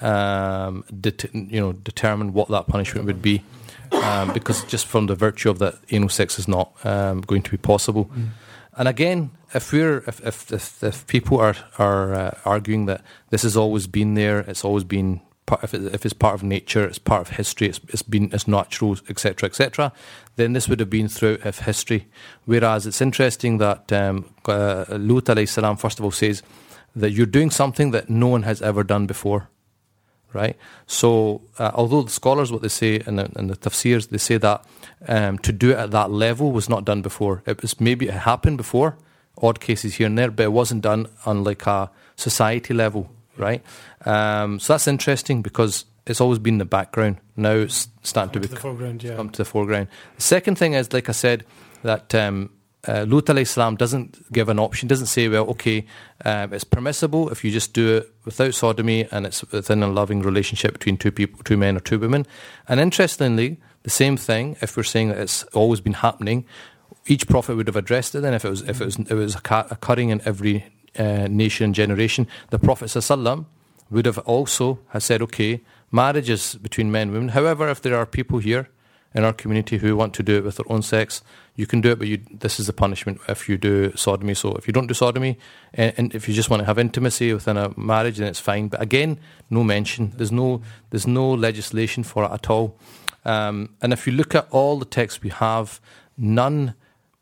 [0.00, 3.42] um, det- you know determine what that punishment would be
[3.92, 7.50] um, because just from the virtue of that anal sex is not um, going to
[7.50, 8.10] be possible.
[8.76, 13.42] And again, if we're if if if, if people are are uh, arguing that this
[13.42, 16.84] has always been there, it's always been part if, it, if it's part of nature,
[16.84, 19.92] it's part of history, it's it's been it's natural, etc., etc.
[20.36, 22.06] Then this would have been throughout history.
[22.44, 26.42] Whereas it's interesting that um, uh, Lut alayhi salam first of all says
[26.94, 29.48] that you're doing something that no one has ever done before
[30.32, 30.56] right?
[30.86, 34.36] So, uh, although the scholars, what they say in the, in the tafsirs, they say
[34.38, 34.64] that
[35.06, 37.42] um, to do it at that level was not done before.
[37.46, 38.96] It was maybe it happened before,
[39.40, 43.62] odd cases here and there, but it wasn't done on like a society level, right?
[44.04, 47.18] Um, so that's interesting because it's always been in the background.
[47.36, 49.16] Now it's starting to to the become foreground, yeah.
[49.16, 49.88] come to the foreground.
[50.16, 51.44] The second thing is, like I said,
[51.82, 52.50] that um,
[52.86, 55.84] uh, Lut salam doesn't give an option, doesn't say, well, okay,
[56.24, 60.22] um, it's permissible if you just do it without sodomy and it's within a loving
[60.22, 62.26] relationship between two people, two men or two women.
[62.68, 66.44] And interestingly, the same thing, if we're saying that it's always been happening,
[67.06, 69.34] each prophet would have addressed it then if it was, if it was, it was
[69.34, 70.66] occurring in every
[70.98, 72.26] uh, nation and generation.
[72.50, 73.46] The Prophet sallam
[73.90, 75.60] would have also has said, okay,
[75.90, 77.28] marriage is between men and women.
[77.30, 78.68] However, if there are people here
[79.14, 81.22] in our community who want to do it with their own sex,
[81.54, 84.34] you can do it, but you, this is the punishment if you do sodomy.
[84.34, 85.38] So if you don't do sodomy,
[85.74, 88.68] and, and if you just want to have intimacy within a marriage, then it's fine.
[88.68, 89.18] But again,
[89.50, 90.12] no mention.
[90.16, 92.76] There's no there's no legislation for it at all.
[93.24, 95.80] Um, and if you look at all the texts we have,
[96.16, 96.74] none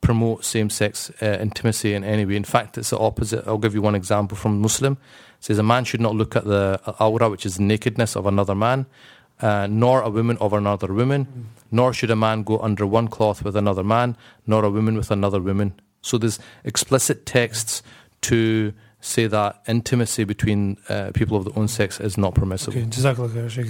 [0.03, 2.37] promote same-sex uh, intimacy in any way.
[2.37, 3.45] In fact, it's the opposite.
[3.47, 4.93] I'll give you one example from Muslim.
[5.39, 8.27] It says a man should not look at the aura, which is the nakedness of
[8.27, 8.87] another man,
[9.41, 13.45] uh, nor a woman over another woman, nor should a man go under one cloth
[13.45, 15.75] with another man, nor a woman with another woman.
[16.03, 17.83] So there's explicit texts
[18.23, 22.77] to say that intimacy between uh, people of the own sex is not permissible.
[22.79, 23.65] Okay, Jazakallah khair, Shaykh.